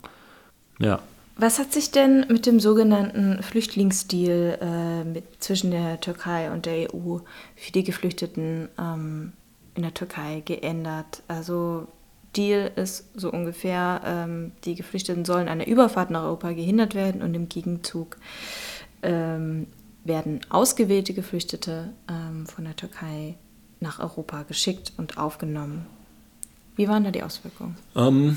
[0.78, 1.00] Ja.
[1.36, 6.92] Was hat sich denn mit dem sogenannten Flüchtlingsdeal äh, mit, zwischen der Türkei und der
[6.92, 7.18] EU
[7.54, 9.32] für die Geflüchteten ähm,
[9.76, 11.22] in der Türkei geändert?
[11.28, 11.86] Also
[12.36, 17.22] Deal ist so ungefähr, ähm, die Geflüchteten sollen an der Überfahrt nach Europa gehindert werden
[17.22, 18.16] und im Gegenzug
[19.02, 19.68] ähm,
[20.04, 23.36] werden ausgewählte Geflüchtete ähm, von der Türkei
[23.80, 25.86] nach Europa geschickt und aufgenommen.
[26.76, 27.76] Wie waren da die Auswirkungen?
[27.96, 28.36] Ähm,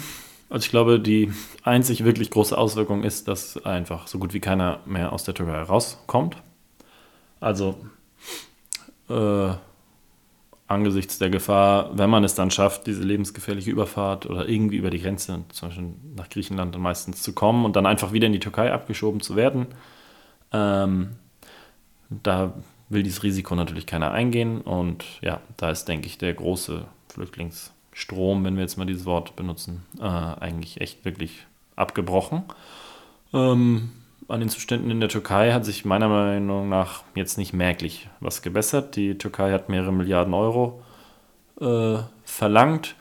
[0.50, 1.32] also ich glaube, die
[1.64, 5.62] einzig wirklich große Auswirkung ist, dass einfach so gut wie keiner mehr aus der Türkei
[5.62, 6.38] rauskommt.
[7.40, 7.78] Also
[9.10, 9.54] äh,
[10.68, 15.02] angesichts der Gefahr, wenn man es dann schafft, diese lebensgefährliche Überfahrt oder irgendwie über die
[15.02, 18.40] Grenze, zum Beispiel nach Griechenland dann meistens zu kommen und dann einfach wieder in die
[18.40, 19.68] Türkei abgeschoben zu werden,
[20.52, 21.12] ähm,
[22.10, 22.54] da
[22.92, 24.62] will dieses Risiko natürlich keiner eingehen.
[24.62, 29.36] Und ja, da ist, denke ich, der große Flüchtlingsstrom, wenn wir jetzt mal dieses Wort
[29.36, 32.44] benutzen, äh, eigentlich echt wirklich abgebrochen.
[33.34, 33.92] Ähm,
[34.28, 38.42] an den Zuständen in der Türkei hat sich meiner Meinung nach jetzt nicht merklich was
[38.42, 38.96] gebessert.
[38.96, 40.82] Die Türkei hat mehrere Milliarden Euro
[41.60, 42.96] äh, verlangt.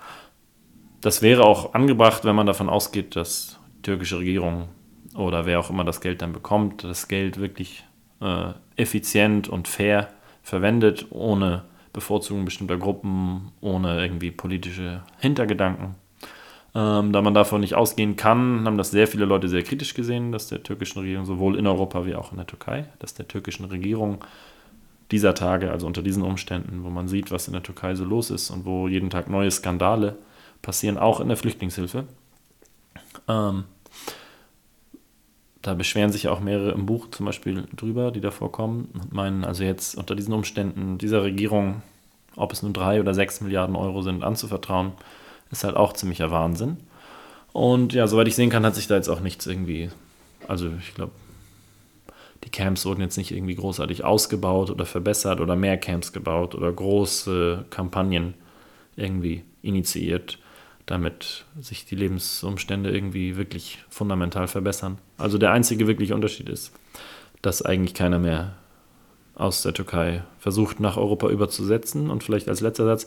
[1.01, 4.69] Das wäre auch angebracht, wenn man davon ausgeht, dass die türkische Regierung
[5.15, 7.85] oder wer auch immer das Geld dann bekommt, das Geld wirklich
[8.21, 10.09] äh, effizient und fair
[10.43, 11.63] verwendet, ohne
[11.93, 15.97] Bevorzugung bestimmter Gruppen, ohne irgendwie politische Hintergedanken.
[16.73, 20.31] Ähm, da man davon nicht ausgehen kann, haben das sehr viele Leute sehr kritisch gesehen,
[20.31, 23.65] dass der türkischen Regierung, sowohl in Europa wie auch in der Türkei, dass der türkischen
[23.65, 24.25] Regierung
[25.11, 28.31] dieser Tage, also unter diesen Umständen, wo man sieht, was in der Türkei so los
[28.31, 30.17] ist und wo jeden Tag neue Skandale
[30.63, 32.05] passieren, auch in der Flüchtlingshilfe.
[33.27, 33.65] Ähm,
[35.63, 39.45] da beschweren sich auch mehrere im Buch zum Beispiel drüber, die da vorkommen und meinen,
[39.45, 41.83] also jetzt unter diesen Umständen dieser Regierung,
[42.37, 44.93] ob es nun drei oder sechs Milliarden Euro sind, anzuvertrauen,
[45.51, 46.79] ist halt auch ziemlicher Wahnsinn.
[47.53, 49.91] Und ja, soweit ich sehen kann, hat sich da jetzt auch nichts irgendwie,
[50.49, 51.13] also ich glaube,
[52.45, 56.73] die Camps wurden jetzt nicht irgendwie großartig ausgebaut oder verbessert oder mehr Camps gebaut oder
[56.73, 58.35] große Kampagnen
[58.97, 60.39] irgendwie initiiert
[60.91, 64.99] damit sich die Lebensumstände irgendwie wirklich fundamental verbessern.
[65.19, 66.73] Also der einzige wirkliche Unterschied ist,
[67.43, 68.57] dass eigentlich keiner mehr
[69.37, 72.11] aus der Türkei versucht, nach Europa überzusetzen.
[72.11, 73.07] Und vielleicht als letzter Satz,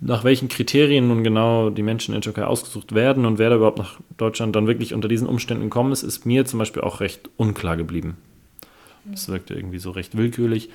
[0.00, 3.56] nach welchen Kriterien nun genau die Menschen in der Türkei ausgesucht werden und wer da
[3.56, 7.00] überhaupt nach Deutschland dann wirklich unter diesen Umständen gekommen ist, ist mir zum Beispiel auch
[7.00, 8.16] recht unklar geblieben.
[9.04, 10.70] Das wirkte irgendwie so recht willkürlich.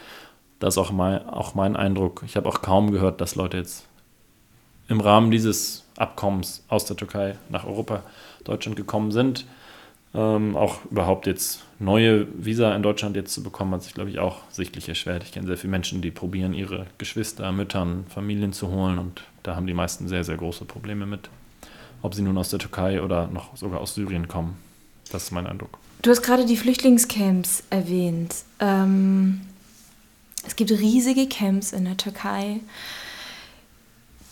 [0.59, 2.23] Das ist auch mein, auch mein Eindruck.
[2.25, 3.87] Ich habe auch kaum gehört, dass Leute jetzt
[4.87, 8.03] im Rahmen dieses Abkommens aus der Türkei nach Europa,
[8.43, 9.45] Deutschland gekommen sind.
[10.13, 14.19] Ähm, auch überhaupt jetzt neue Visa in Deutschland jetzt zu bekommen, hat sich, glaube ich,
[14.19, 15.23] auch sichtlich erschwert.
[15.23, 19.55] Ich kenne sehr viele Menschen, die probieren, ihre Geschwister, Müttern, Familien zu holen und da
[19.55, 21.29] haben die meisten sehr, sehr große Probleme mit.
[22.01, 24.57] Ob sie nun aus der Türkei oder noch sogar aus Syrien kommen.
[25.11, 25.77] Das ist mein Eindruck.
[26.01, 28.35] Du hast gerade die Flüchtlingscamps erwähnt.
[28.59, 29.41] Ähm,
[30.45, 32.59] es gibt riesige Camps in der Türkei.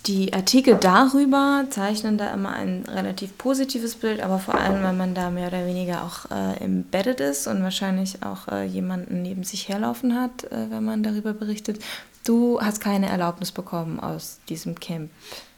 [0.06, 5.16] Die Artikel darüber zeichnen da immer ein relativ positives Bild, aber vor allem, weil man
[5.16, 9.70] da mehr oder weniger auch äh, embedded ist und wahrscheinlich auch äh, jemanden neben sich
[9.70, 11.80] herlaufen hat, äh, wenn man darüber berichtet.
[12.26, 15.10] Du hast keine Erlaubnis bekommen, aus diesem Camp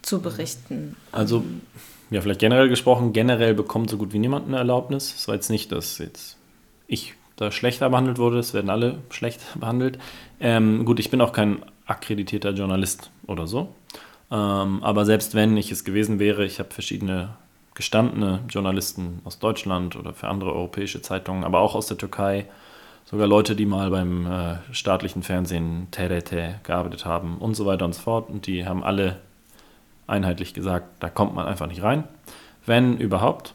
[0.03, 0.95] zu berichten.
[1.11, 1.43] Also,
[2.11, 5.11] ja, vielleicht generell gesprochen, generell bekommt so gut wie niemand eine Erlaubnis.
[5.15, 6.37] Es war jetzt nicht, dass jetzt
[6.87, 9.97] ich da schlechter behandelt wurde, es werden alle schlecht behandelt.
[10.39, 13.69] Ähm, gut, ich bin auch kein akkreditierter Journalist oder so.
[14.31, 17.35] Ähm, aber selbst wenn ich es gewesen wäre, ich habe verschiedene
[17.75, 22.45] gestandene Journalisten aus Deutschland oder für andere europäische Zeitungen, aber auch aus der Türkei,
[23.05, 27.93] sogar Leute, die mal beim äh, staatlichen Fernsehen TRT gearbeitet haben und so weiter und
[27.93, 28.29] so fort.
[28.29, 29.17] Und die haben alle
[30.07, 32.05] einheitlich gesagt, da kommt man einfach nicht rein.
[32.65, 33.53] Wenn überhaupt,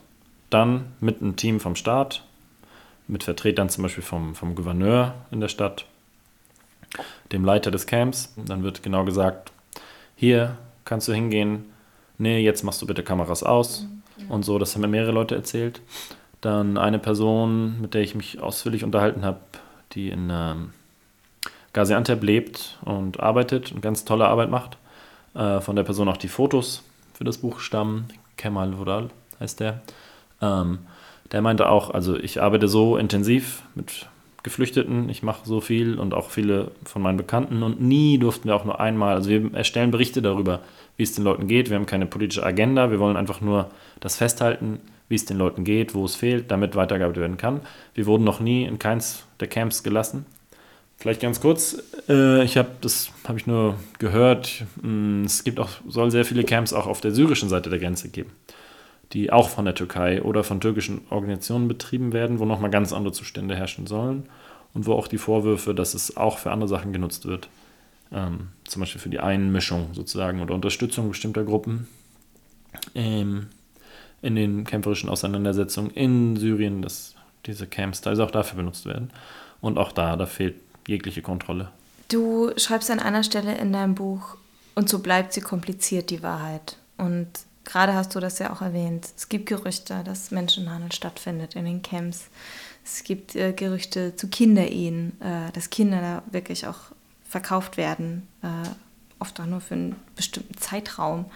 [0.50, 2.24] dann mit einem Team vom Staat,
[3.08, 5.84] mit Vertretern zum Beispiel vom, vom Gouverneur in der Stadt,
[7.32, 8.34] dem Leiter des Camps.
[8.36, 9.52] Dann wird genau gesagt,
[10.20, 11.64] hier kannst du hingehen,
[12.18, 13.86] nee, jetzt machst du bitte Kameras aus
[14.18, 14.30] mhm.
[14.30, 14.58] und so.
[14.58, 15.80] Das haben mir mehrere Leute erzählt.
[16.42, 19.40] Dann eine Person, mit der ich mich ausführlich unterhalten habe,
[19.92, 20.74] die in ähm,
[21.72, 24.76] Gaziantep lebt und arbeitet und ganz tolle Arbeit macht.
[25.32, 26.82] Äh, von der Person auch die Fotos
[27.14, 28.08] für das Buch stammen.
[28.36, 29.08] Kemal Vural
[29.40, 29.80] heißt der.
[30.42, 30.80] Ähm,
[31.32, 34.06] der meinte auch, also ich arbeite so intensiv mit
[34.42, 35.08] Geflüchteten.
[35.08, 38.64] Ich mache so viel und auch viele von meinen Bekannten und nie durften wir auch
[38.64, 40.60] nur einmal, also wir erstellen Berichte darüber,
[40.96, 41.70] wie es den Leuten geht.
[41.70, 43.70] Wir haben keine politische Agenda, wir wollen einfach nur
[44.00, 47.60] das festhalten, wie es den Leuten geht, wo es fehlt, damit weitergearbeitet werden kann.
[47.94, 50.24] Wir wurden noch nie in keins der Camps gelassen.
[50.96, 55.70] Vielleicht ganz kurz, äh, ich habe das habe ich nur gehört, mm, es gibt auch
[55.88, 58.30] soll sehr viele Camps auch auf der syrischen Seite der Grenze geben
[59.12, 63.12] die auch von der Türkei oder von türkischen Organisationen betrieben werden, wo nochmal ganz andere
[63.12, 64.24] Zustände herrschen sollen
[64.72, 67.48] und wo auch die Vorwürfe, dass es auch für andere Sachen genutzt wird,
[68.12, 71.88] ähm, zum Beispiel für die Einmischung sozusagen oder Unterstützung bestimmter Gruppen
[72.94, 73.46] ähm,
[74.22, 77.14] in den kämpferischen Auseinandersetzungen in Syrien, dass
[77.46, 79.10] diese Camps teilweise auch dafür benutzt werden.
[79.60, 80.56] Und auch da, da fehlt
[80.86, 81.70] jegliche Kontrolle.
[82.08, 84.36] Du schreibst an einer Stelle in deinem Buch,
[84.74, 86.76] und so bleibt sie kompliziert, die Wahrheit.
[86.96, 87.28] Und
[87.70, 89.08] Gerade hast du das ja auch erwähnt.
[89.16, 92.28] Es gibt Gerüchte, dass Menschenhandel stattfindet in den Camps.
[92.84, 96.90] Es gibt äh, Gerüchte zu Kinderehen, äh, dass Kinder da wirklich auch
[97.28, 98.68] verkauft werden, äh,
[99.20, 101.26] oft auch nur für einen bestimmten Zeitraum.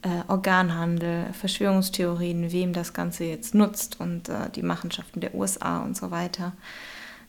[0.00, 5.94] Äh, Organhandel, Verschwörungstheorien, wem das Ganze jetzt nutzt und äh, die Machenschaften der USA und
[5.94, 6.54] so weiter.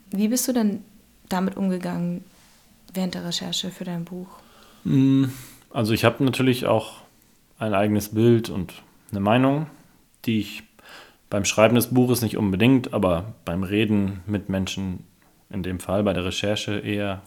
[0.09, 0.86] Wie bist du denn
[1.28, 2.24] damit umgegangen
[2.93, 4.30] während der Recherche für dein Buch?
[4.86, 5.26] Mm,
[5.70, 7.03] also ich habe natürlich auch
[7.64, 8.74] ein eigenes Bild und
[9.11, 9.68] eine Meinung,
[10.26, 10.64] die ich
[11.30, 15.05] beim Schreiben des Buches nicht unbedingt, aber beim Reden mit Menschen,
[15.49, 17.22] in dem Fall bei der Recherche eher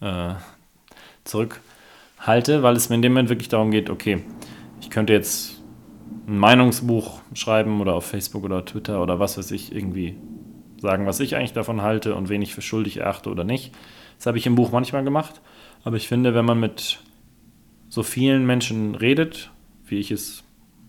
[0.00, 0.34] äh,
[1.24, 1.60] zurück
[2.18, 4.22] halte, weil es mir in dem Moment wirklich darum geht, okay,
[4.80, 5.60] ich könnte jetzt
[6.26, 10.16] ein Meinungsbuch schreiben oder auf Facebook oder Twitter oder was weiß ich irgendwie
[10.78, 13.72] sagen, was ich eigentlich davon halte und wen ich für schuldig erachte oder nicht.
[14.18, 15.40] Das habe ich im Buch manchmal gemacht,
[15.84, 17.00] aber ich finde, wenn man mit
[17.88, 19.50] so vielen Menschen redet,
[19.92, 20.42] wie ich es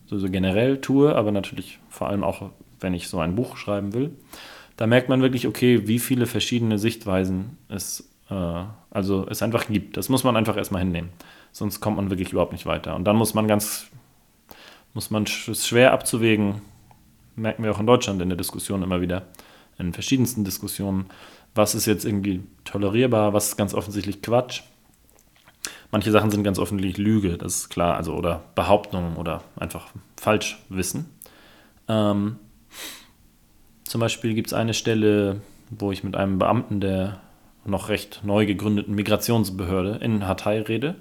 [0.07, 2.49] so, generell tue, aber natürlich vor allem auch,
[2.79, 4.11] wenn ich so ein Buch schreiben will,
[4.77, 9.97] da merkt man wirklich, okay, wie viele verschiedene Sichtweisen es äh, also es einfach gibt.
[9.97, 11.09] Das muss man einfach erstmal hinnehmen.
[11.51, 12.95] Sonst kommt man wirklich überhaupt nicht weiter.
[12.95, 13.87] Und dann muss man ganz,
[14.93, 16.61] muss man es schwer abzuwägen,
[17.35, 19.23] merken wir auch in Deutschland in der Diskussion immer wieder,
[19.79, 21.05] in verschiedensten Diskussionen,
[21.55, 24.61] was ist jetzt irgendwie tolerierbar, was ist ganz offensichtlich Quatsch.
[25.93, 29.89] Manche Sachen sind ganz offensichtlich Lüge, das ist klar, also oder Behauptungen oder einfach
[30.19, 31.05] Falschwissen.
[31.87, 32.37] Ähm,
[33.83, 37.21] zum Beispiel gibt es eine Stelle, wo ich mit einem Beamten der
[37.63, 40.95] noch recht neu gegründeten Migrationsbehörde in Hatay rede,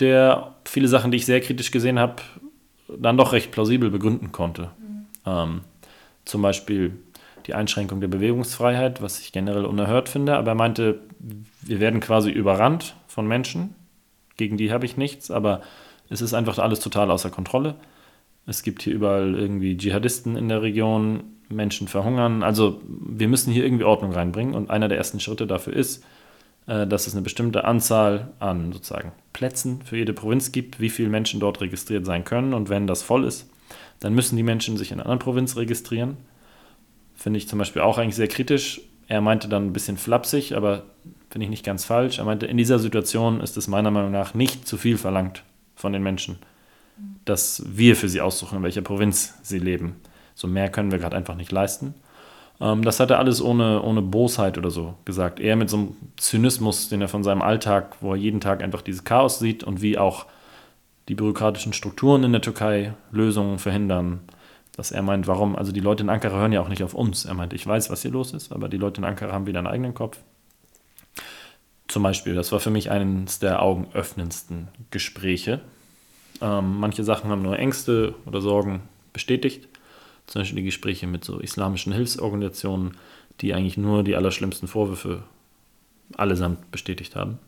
[0.00, 2.16] der viele Sachen, die ich sehr kritisch gesehen habe,
[2.88, 4.72] dann doch recht plausibel begründen konnte.
[4.80, 5.06] Mhm.
[5.24, 5.60] Ähm,
[6.24, 6.98] zum Beispiel
[7.46, 10.98] die Einschränkung der Bewegungsfreiheit, was ich generell unerhört finde, aber er meinte,
[11.62, 13.76] wir werden quasi überrannt von Menschen,
[14.40, 15.60] gegen die habe ich nichts, aber
[16.08, 17.74] es ist einfach alles total außer Kontrolle.
[18.46, 22.42] Es gibt hier überall irgendwie Dschihadisten in der Region, Menschen verhungern.
[22.42, 26.02] Also wir müssen hier irgendwie Ordnung reinbringen und einer der ersten Schritte dafür ist,
[26.66, 31.10] äh, dass es eine bestimmte Anzahl an sozusagen Plätzen für jede Provinz gibt, wie viele
[31.10, 33.50] Menschen dort registriert sein können und wenn das voll ist,
[33.98, 36.16] dann müssen die Menschen sich in einer anderen Provinz registrieren.
[37.14, 38.80] Finde ich zum Beispiel auch eigentlich sehr kritisch.
[39.06, 40.84] Er meinte dann ein bisschen flapsig, aber
[41.30, 42.18] finde ich nicht ganz falsch.
[42.18, 45.44] Er meinte, in dieser Situation ist es meiner Meinung nach nicht zu viel verlangt
[45.76, 46.38] von den Menschen,
[47.24, 49.96] dass wir für sie aussuchen, in welcher Provinz sie leben.
[50.34, 51.94] So mehr können wir gerade einfach nicht leisten.
[52.60, 55.40] Ähm, das hat er alles ohne, ohne Bosheit oder so gesagt.
[55.40, 58.82] Eher mit so einem Zynismus, den er von seinem Alltag, wo er jeden Tag einfach
[58.82, 60.26] dieses Chaos sieht und wie auch
[61.08, 64.20] die bürokratischen Strukturen in der Türkei Lösungen verhindern.
[64.76, 67.24] Dass er meint, warum, also die Leute in Ankara hören ja auch nicht auf uns.
[67.24, 69.58] Er meint, ich weiß, was hier los ist, aber die Leute in Ankara haben wieder
[69.58, 70.20] einen eigenen Kopf.
[71.90, 75.60] Zum Beispiel, das war für mich eines der augenöffnendsten Gespräche.
[76.40, 78.82] Ähm, manche Sachen haben nur Ängste oder Sorgen
[79.12, 79.68] bestätigt
[80.30, 82.96] zum Beispiel die Gespräche mit so islamischen Hilfsorganisationen,
[83.40, 85.24] die eigentlich nur die allerschlimmsten Vorwürfe
[86.16, 87.38] allesamt bestätigt haben.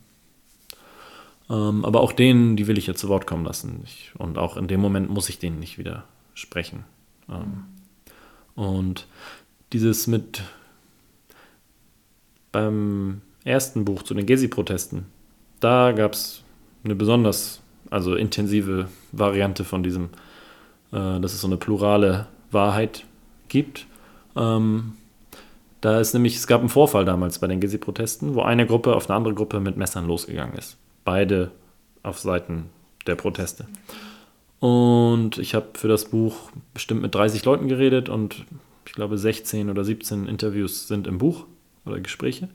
[1.49, 3.82] Ähm, aber auch denen, die will ich ja zu Wort kommen lassen.
[3.84, 6.84] Ich, und auch in dem Moment muss ich denen nicht widersprechen.
[7.28, 7.66] Ähm,
[8.57, 9.07] und
[9.72, 10.43] dieses mit
[12.51, 15.07] beim ersten Buch zu den Gezi-Protesten,
[15.61, 16.43] da gab es
[16.84, 20.11] eine besonders, also intensive Variante von diesem,
[20.93, 23.05] äh, das ist so eine plurale Wahrheit
[23.49, 23.86] gibt.
[24.36, 24.95] Ähm,
[25.80, 29.09] da ist nämlich, es gab einen Vorfall damals bei den Gezi-Protesten, wo eine Gruppe auf
[29.09, 30.76] eine andere Gruppe mit Messern losgegangen ist.
[31.05, 31.51] Beide
[32.03, 32.70] auf Seiten
[33.07, 33.66] der Proteste.
[34.61, 38.45] Und ich habe für das Buch bestimmt mit 30 Leuten geredet und
[38.86, 41.47] ich glaube 16 oder 17 Interviews sind im Buch
[41.84, 42.49] oder Gespräche.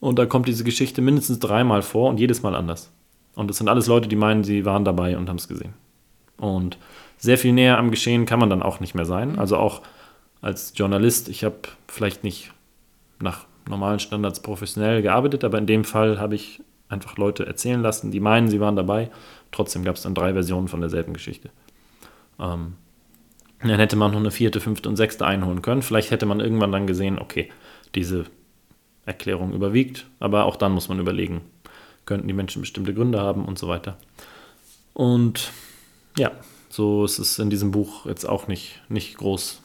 [0.00, 2.92] Und da kommt diese Geschichte mindestens dreimal vor und jedes Mal anders.
[3.34, 5.74] Und es sind alles Leute, die meinen, sie waren dabei und haben es gesehen.
[6.36, 6.78] Und
[7.18, 9.38] sehr viel näher am Geschehen kann man dann auch nicht mehr sein.
[9.38, 9.82] Also auch
[10.40, 11.56] als Journalist, ich habe
[11.88, 12.52] vielleicht nicht
[13.20, 18.10] nach normalen Standards professionell gearbeitet, aber in dem Fall habe ich einfach Leute erzählen lassen,
[18.10, 19.10] die meinen, sie waren dabei.
[19.50, 21.50] Trotzdem gab es dann drei Versionen von derselben Geschichte.
[22.38, 22.74] Ähm,
[23.60, 25.82] dann hätte man noch eine vierte, fünfte und sechste einholen können.
[25.82, 27.50] Vielleicht hätte man irgendwann dann gesehen, okay,
[27.94, 28.26] diese
[29.08, 31.40] Erklärung überwiegt, aber auch dann muss man überlegen,
[32.04, 33.96] könnten die Menschen bestimmte Gründe haben und so weiter.
[34.94, 35.50] Und
[36.16, 36.30] ja,
[36.68, 39.60] so ist es in diesem Buch jetzt auch nicht, nicht groß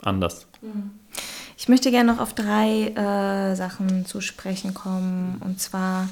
[0.00, 0.46] anders.
[1.56, 5.40] Ich möchte gerne noch auf drei äh, Sachen zu sprechen kommen.
[5.44, 6.08] Und zwar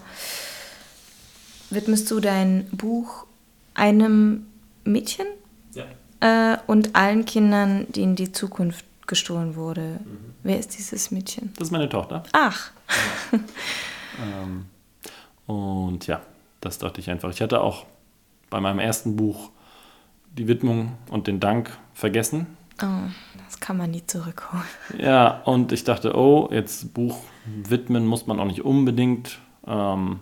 [1.71, 3.27] widmest du dein Buch
[3.75, 4.47] einem
[4.85, 5.27] Mädchen
[5.75, 6.55] ja.
[6.55, 10.01] äh, und allen Kindern, denen die Zukunft gestohlen wurde.
[10.05, 10.30] Mhm.
[10.43, 11.53] Wer ist dieses Mädchen?
[11.57, 12.23] Das ist meine Tochter.
[12.33, 12.71] Ach.
[13.33, 14.67] ähm,
[15.47, 16.21] und ja,
[16.61, 17.31] das dachte ich einfach.
[17.31, 17.87] Ich hatte auch
[18.49, 19.51] bei meinem ersten Buch
[20.37, 22.47] die Widmung und den Dank vergessen.
[22.83, 23.11] Oh,
[23.45, 24.65] das kann man nie zurückholen.
[24.99, 29.39] Ja, und ich dachte, oh, jetzt Buch widmen muss man auch nicht unbedingt.
[29.67, 30.21] Ähm,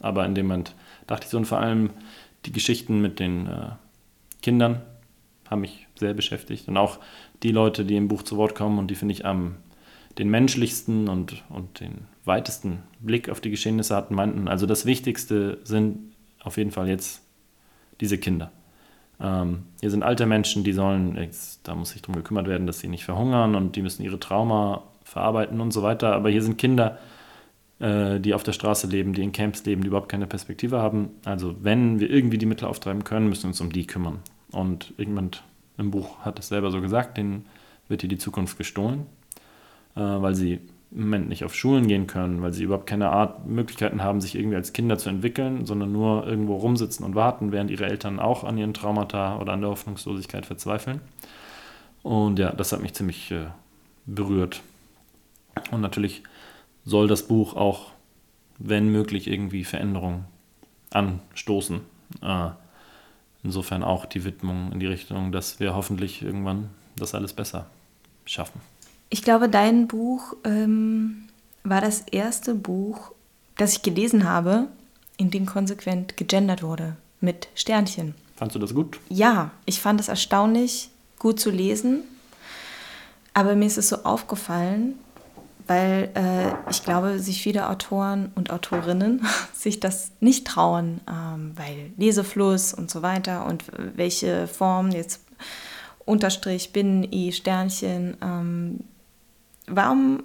[0.00, 0.74] aber in dem Moment
[1.06, 1.90] dachte ich so, und vor allem
[2.44, 3.70] die Geschichten mit den äh,
[4.42, 4.82] Kindern
[5.52, 6.66] haben mich sehr beschäftigt.
[6.68, 6.98] Und auch
[7.42, 9.56] die Leute, die im Buch zu Wort kommen und die finde ich am
[10.18, 15.58] den menschlichsten und, und den weitesten Blick auf die Geschehnisse hatten, meinten, also das Wichtigste
[15.64, 17.22] sind auf jeden Fall jetzt
[18.00, 18.52] diese Kinder.
[19.20, 21.30] Ähm, hier sind alte Menschen, die sollen,
[21.62, 24.82] da muss sich darum gekümmert werden, dass sie nicht verhungern und die müssen ihre Trauma
[25.04, 26.14] verarbeiten und so weiter.
[26.14, 26.98] Aber hier sind Kinder,
[27.78, 31.10] äh, die auf der Straße leben, die in Camps leben, die überhaupt keine Perspektive haben.
[31.24, 34.20] Also wenn wir irgendwie die Mittel auftreiben können, müssen wir uns um die kümmern.
[34.52, 35.42] Und irgendjemand
[35.78, 37.46] im Buch hat es selber so gesagt, denen
[37.88, 39.06] wird hier die Zukunft gestohlen,
[39.96, 40.60] äh, weil sie
[40.94, 44.34] im Moment nicht auf Schulen gehen können, weil sie überhaupt keine Art Möglichkeiten haben, sich
[44.34, 48.44] irgendwie als Kinder zu entwickeln, sondern nur irgendwo rumsitzen und warten, während ihre Eltern auch
[48.44, 51.00] an ihren Traumata oder an der Hoffnungslosigkeit verzweifeln.
[52.02, 53.46] Und ja, das hat mich ziemlich äh,
[54.04, 54.60] berührt.
[55.70, 56.22] Und natürlich
[56.84, 57.92] soll das Buch auch,
[58.58, 60.24] wenn möglich, irgendwie Veränderungen
[60.90, 61.80] anstoßen.
[62.22, 62.50] Äh,
[63.42, 67.66] insofern auch die Widmung in die Richtung, dass wir hoffentlich irgendwann das alles besser
[68.24, 68.60] schaffen.
[69.08, 71.28] Ich glaube, dein Buch ähm,
[71.64, 73.12] war das erste Buch,
[73.56, 74.68] das ich gelesen habe,
[75.16, 78.14] in dem konsequent gegendert wurde, mit Sternchen.
[78.36, 78.98] Fandest du das gut?
[79.08, 80.88] Ja, ich fand es erstaunlich
[81.18, 82.02] gut zu lesen.
[83.34, 84.98] Aber mir ist es so aufgefallen,
[85.66, 91.92] weil äh, ich glaube, sich viele Autoren und Autorinnen sich das nicht trauen, ähm, weil
[91.96, 95.24] Lesefluss und so weiter und welche Form jetzt
[96.04, 98.16] Unterstrich, Binnen, I, Sternchen.
[98.22, 98.80] Ähm,
[99.66, 100.22] warum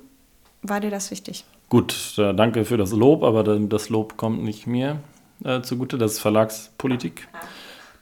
[0.61, 1.45] war dir das wichtig?
[1.69, 4.99] Gut, äh, danke für das Lob, aber das Lob kommt nicht mir
[5.43, 5.97] äh, zugute.
[5.97, 7.27] Das ist Verlagspolitik.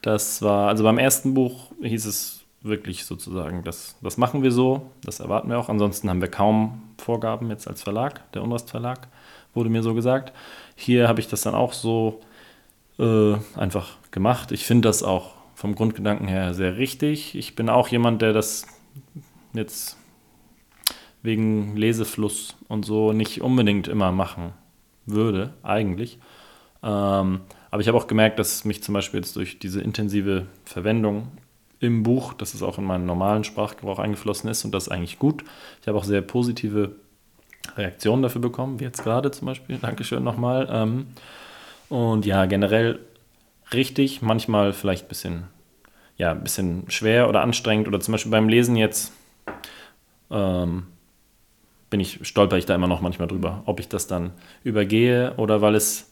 [0.02, 4.90] Das war, also beim ersten Buch hieß es wirklich sozusagen, das, das machen wir so,
[5.02, 5.68] das erwarten wir auch.
[5.68, 9.08] Ansonsten haben wir kaum Vorgaben jetzt als Verlag, der Unrast Verlag,
[9.54, 10.32] wurde mir so gesagt.
[10.74, 12.20] Hier habe ich das dann auch so
[12.98, 14.52] äh, einfach gemacht.
[14.52, 17.34] Ich finde das auch vom Grundgedanken her sehr richtig.
[17.34, 18.66] Ich bin auch jemand, der das
[19.54, 19.96] jetzt
[21.22, 24.52] wegen Lesefluss und so nicht unbedingt immer machen
[25.06, 26.18] würde, eigentlich.
[26.82, 27.40] Ähm,
[27.70, 31.28] aber ich habe auch gemerkt, dass mich zum Beispiel jetzt durch diese intensive Verwendung
[31.80, 35.18] im Buch, dass es auch in meinen normalen Sprachgebrauch eingeflossen ist und das ist eigentlich
[35.18, 35.44] gut.
[35.80, 36.96] Ich habe auch sehr positive
[37.76, 39.78] Reaktionen dafür bekommen, wie jetzt gerade zum Beispiel.
[39.78, 40.68] Dankeschön nochmal.
[40.70, 41.06] Ähm,
[41.88, 43.00] und ja, generell
[43.72, 45.44] richtig, manchmal vielleicht ein bisschen,
[46.16, 49.12] ja, ein bisschen schwer oder anstrengend oder zum Beispiel beim Lesen jetzt
[50.30, 50.86] ähm,
[51.90, 54.32] bin ich, stolper ich da immer noch manchmal drüber, ob ich das dann
[54.64, 56.10] übergehe oder weil es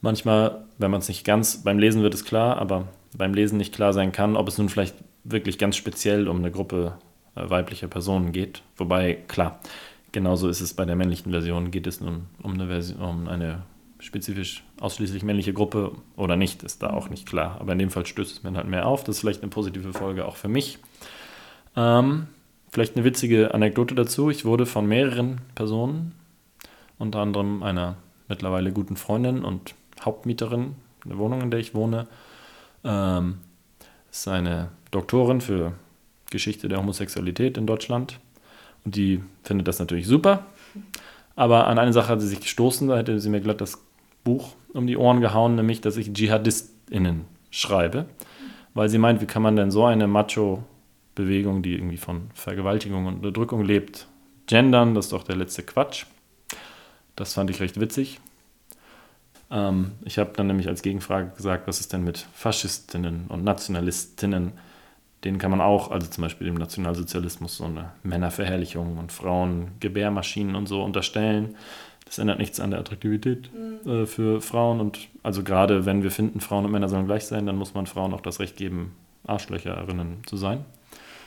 [0.00, 3.74] manchmal, wenn man es nicht ganz, beim Lesen wird es klar, aber beim Lesen nicht
[3.74, 6.98] klar sein kann, ob es nun vielleicht wirklich ganz speziell um eine Gruppe
[7.36, 8.62] äh, weiblicher Personen geht.
[8.76, 9.60] Wobei, klar,
[10.12, 13.62] genauso ist es bei der männlichen Version, geht es nun um eine, Version, um eine
[13.98, 17.56] spezifisch ausschließlich männliche Gruppe oder nicht, ist da auch nicht klar.
[17.60, 19.04] Aber in dem Fall stößt es mir halt mehr auf.
[19.04, 20.78] Das ist vielleicht eine positive Folge auch für mich.
[21.76, 22.26] Ähm,
[22.70, 24.30] vielleicht eine witzige Anekdote dazu.
[24.30, 26.14] Ich wurde von mehreren Personen,
[26.98, 27.96] unter anderem einer
[28.28, 32.06] mittlerweile guten Freundin und Hauptmieterin der Wohnung, in der ich wohne,
[32.84, 33.38] ähm,
[34.10, 35.72] ist eine Doktorin für
[36.30, 38.18] Geschichte der Homosexualität in Deutschland.
[38.84, 40.46] Und die findet das natürlich super.
[41.36, 43.82] Aber an eine Sache hat sie sich gestoßen, da hätte sie mir glatt das
[44.24, 48.06] Buch um die Ohren gehauen, nämlich, dass ich DschihadistInnen schreibe.
[48.74, 53.16] Weil sie meint, wie kann man denn so eine Macho-Bewegung, die irgendwie von Vergewaltigung und
[53.16, 54.06] Unterdrückung lebt,
[54.46, 54.94] gendern?
[54.94, 56.06] Das ist doch der letzte Quatsch.
[57.16, 58.20] Das fand ich recht witzig.
[59.52, 64.52] Ähm, ich habe dann nämlich als Gegenfrage gesagt, was ist denn mit Faschistinnen und Nationalistinnen?
[65.24, 70.66] Denen kann man auch, also zum Beispiel dem Nationalsozialismus, so eine Männerverherrlichung und Frauengebärmaschinen und
[70.66, 71.54] so unterstellen.
[72.06, 73.88] Das ändert nichts an der Attraktivität mhm.
[73.88, 74.80] äh, für Frauen.
[74.80, 77.86] Und also gerade wenn wir finden, Frauen und Männer sollen gleich sein, dann muss man
[77.86, 78.96] Frauen auch das Recht geben,
[79.26, 80.64] Arschlöcherinnen zu sein.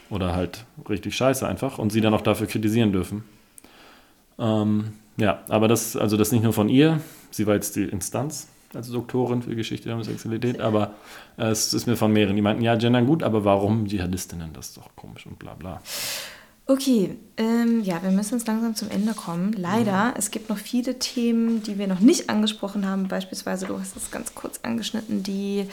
[0.09, 3.23] Oder halt richtig scheiße einfach und sie dann auch dafür kritisieren dürfen.
[4.37, 6.99] Ähm, ja, aber das, also das nicht nur von ihr,
[7.35, 10.95] sie war jetzt die Instanz als Doktorin für Geschichte der Homosexualität, aber
[11.37, 14.51] äh, es ist mir von mehreren, die meinten, ja, gendern gut, aber warum Dschihadistinnen?
[14.53, 15.81] Das ist doch komisch und bla bla.
[16.67, 19.53] Okay, ähm, ja, wir müssen jetzt langsam zum Ende kommen.
[19.53, 20.13] Leider, mhm.
[20.17, 23.07] es gibt noch viele Themen, die wir noch nicht angesprochen haben.
[23.07, 25.67] Beispielsweise, du hast es ganz kurz angeschnitten, die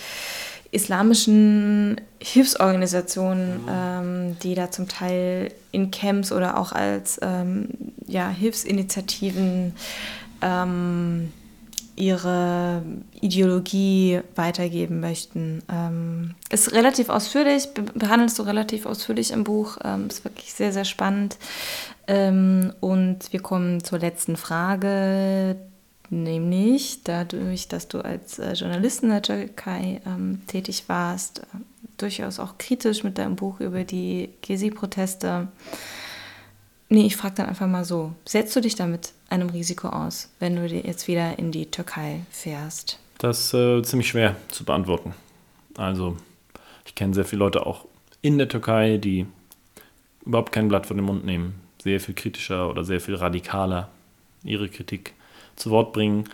[0.70, 3.68] islamischen Hilfsorganisationen, mhm.
[3.70, 7.68] ähm, die da zum Teil in Camps oder auch als ähm,
[8.06, 9.74] ja, Hilfsinitiativen
[10.42, 11.32] ähm,
[11.96, 12.82] ihre
[13.20, 15.62] Ideologie weitergeben möchten.
[15.70, 20.84] Ähm, ist relativ ausführlich, behandelst du relativ ausführlich im Buch, ähm, ist wirklich sehr, sehr
[20.84, 21.36] spannend.
[22.06, 25.56] Ähm, und wir kommen zur letzten Frage,
[26.10, 31.44] nämlich dadurch, dass du als äh, Journalist in der Türkei ähm, tätig warst, äh,
[31.96, 35.48] durchaus auch kritisch mit deinem Buch über die Gezi-Proteste.
[36.92, 40.56] Nee, ich frage dann einfach mal so, setzt du dich damit einem Risiko aus, wenn
[40.56, 42.98] du jetzt wieder in die Türkei fährst?
[43.16, 45.14] Das ist äh, ziemlich schwer zu beantworten.
[45.74, 46.18] Also,
[46.84, 47.86] ich kenne sehr viele Leute auch
[48.20, 49.24] in der Türkei, die
[50.26, 53.88] überhaupt kein Blatt von dem Mund nehmen, sehr viel kritischer oder sehr viel radikaler
[54.44, 55.14] ihre Kritik
[55.56, 56.24] zu Wort bringen.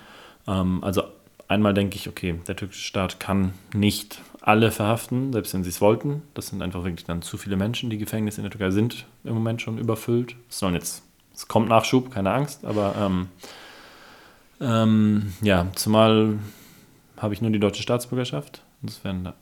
[0.49, 1.05] Ähm, also
[1.47, 5.83] einmal denke ich, okay, der türkische Staat kann nicht alle verhaften, selbst wenn sie es
[5.83, 6.23] wollten.
[6.33, 7.91] Das sind einfach wirklich dann zu viele Menschen.
[7.91, 10.37] Die Gefängnisse in der Türkei sind im Moment schon überfüllt.
[10.49, 11.03] Es sollen jetzt,
[11.35, 13.29] es kommt Nachschub, keine Angst, aber ähm,
[14.61, 16.39] ähm, ja, zumal
[17.19, 18.63] habe ich nur die deutsche Staatsbürgerschaft.
[18.81, 19.35] Insofern da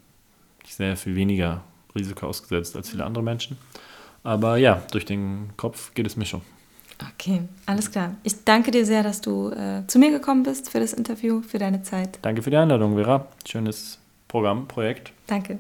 [0.67, 1.63] sehr viel weniger
[1.95, 3.57] Risiko ausgesetzt als viele andere Menschen.
[4.25, 6.43] Aber ja, durch den Kopf geht es mir schon.
[7.15, 8.17] Okay, alles klar.
[8.25, 11.59] Ich danke dir sehr, dass du äh, zu mir gekommen bist für das Interview, für
[11.59, 12.19] deine Zeit.
[12.23, 13.29] Danke für die Einladung, Vera.
[13.47, 15.13] Schönes Programm, Projekt.
[15.27, 15.59] Danke.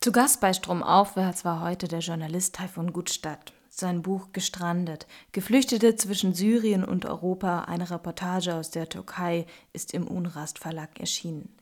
[0.00, 3.52] Zu Gast bei Stromaufwärts war heute der Journalist Taifun Gutstadt.
[3.78, 10.08] Sein Buch Gestrandet, Geflüchtete zwischen Syrien und Europa, eine Reportage aus der Türkei, ist im
[10.08, 11.54] Unrast Verlag erschienen.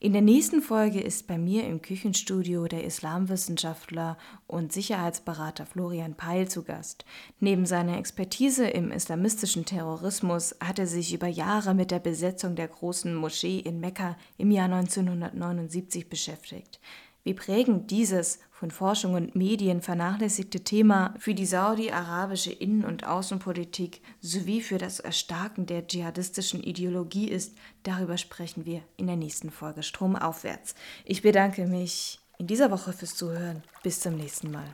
[0.00, 4.18] In der nächsten Folge ist bei mir im Küchenstudio der Islamwissenschaftler
[4.48, 7.04] und Sicherheitsberater Florian Peil zu Gast.
[7.38, 12.66] Neben seiner Expertise im islamistischen Terrorismus hat er sich über Jahre mit der Besetzung der
[12.66, 16.80] großen Moschee in Mekka im Jahr 1979 beschäftigt.
[17.22, 24.00] Wie prägend dieses von Forschung und Medien vernachlässigte Thema für die saudi-arabische Innen- und Außenpolitik
[24.20, 29.82] sowie für das Erstarken der dschihadistischen Ideologie ist, darüber sprechen wir in der nächsten Folge
[29.82, 30.74] Stromaufwärts.
[31.04, 33.62] Ich bedanke mich in dieser Woche fürs Zuhören.
[33.82, 34.68] Bis zum nächsten Mal.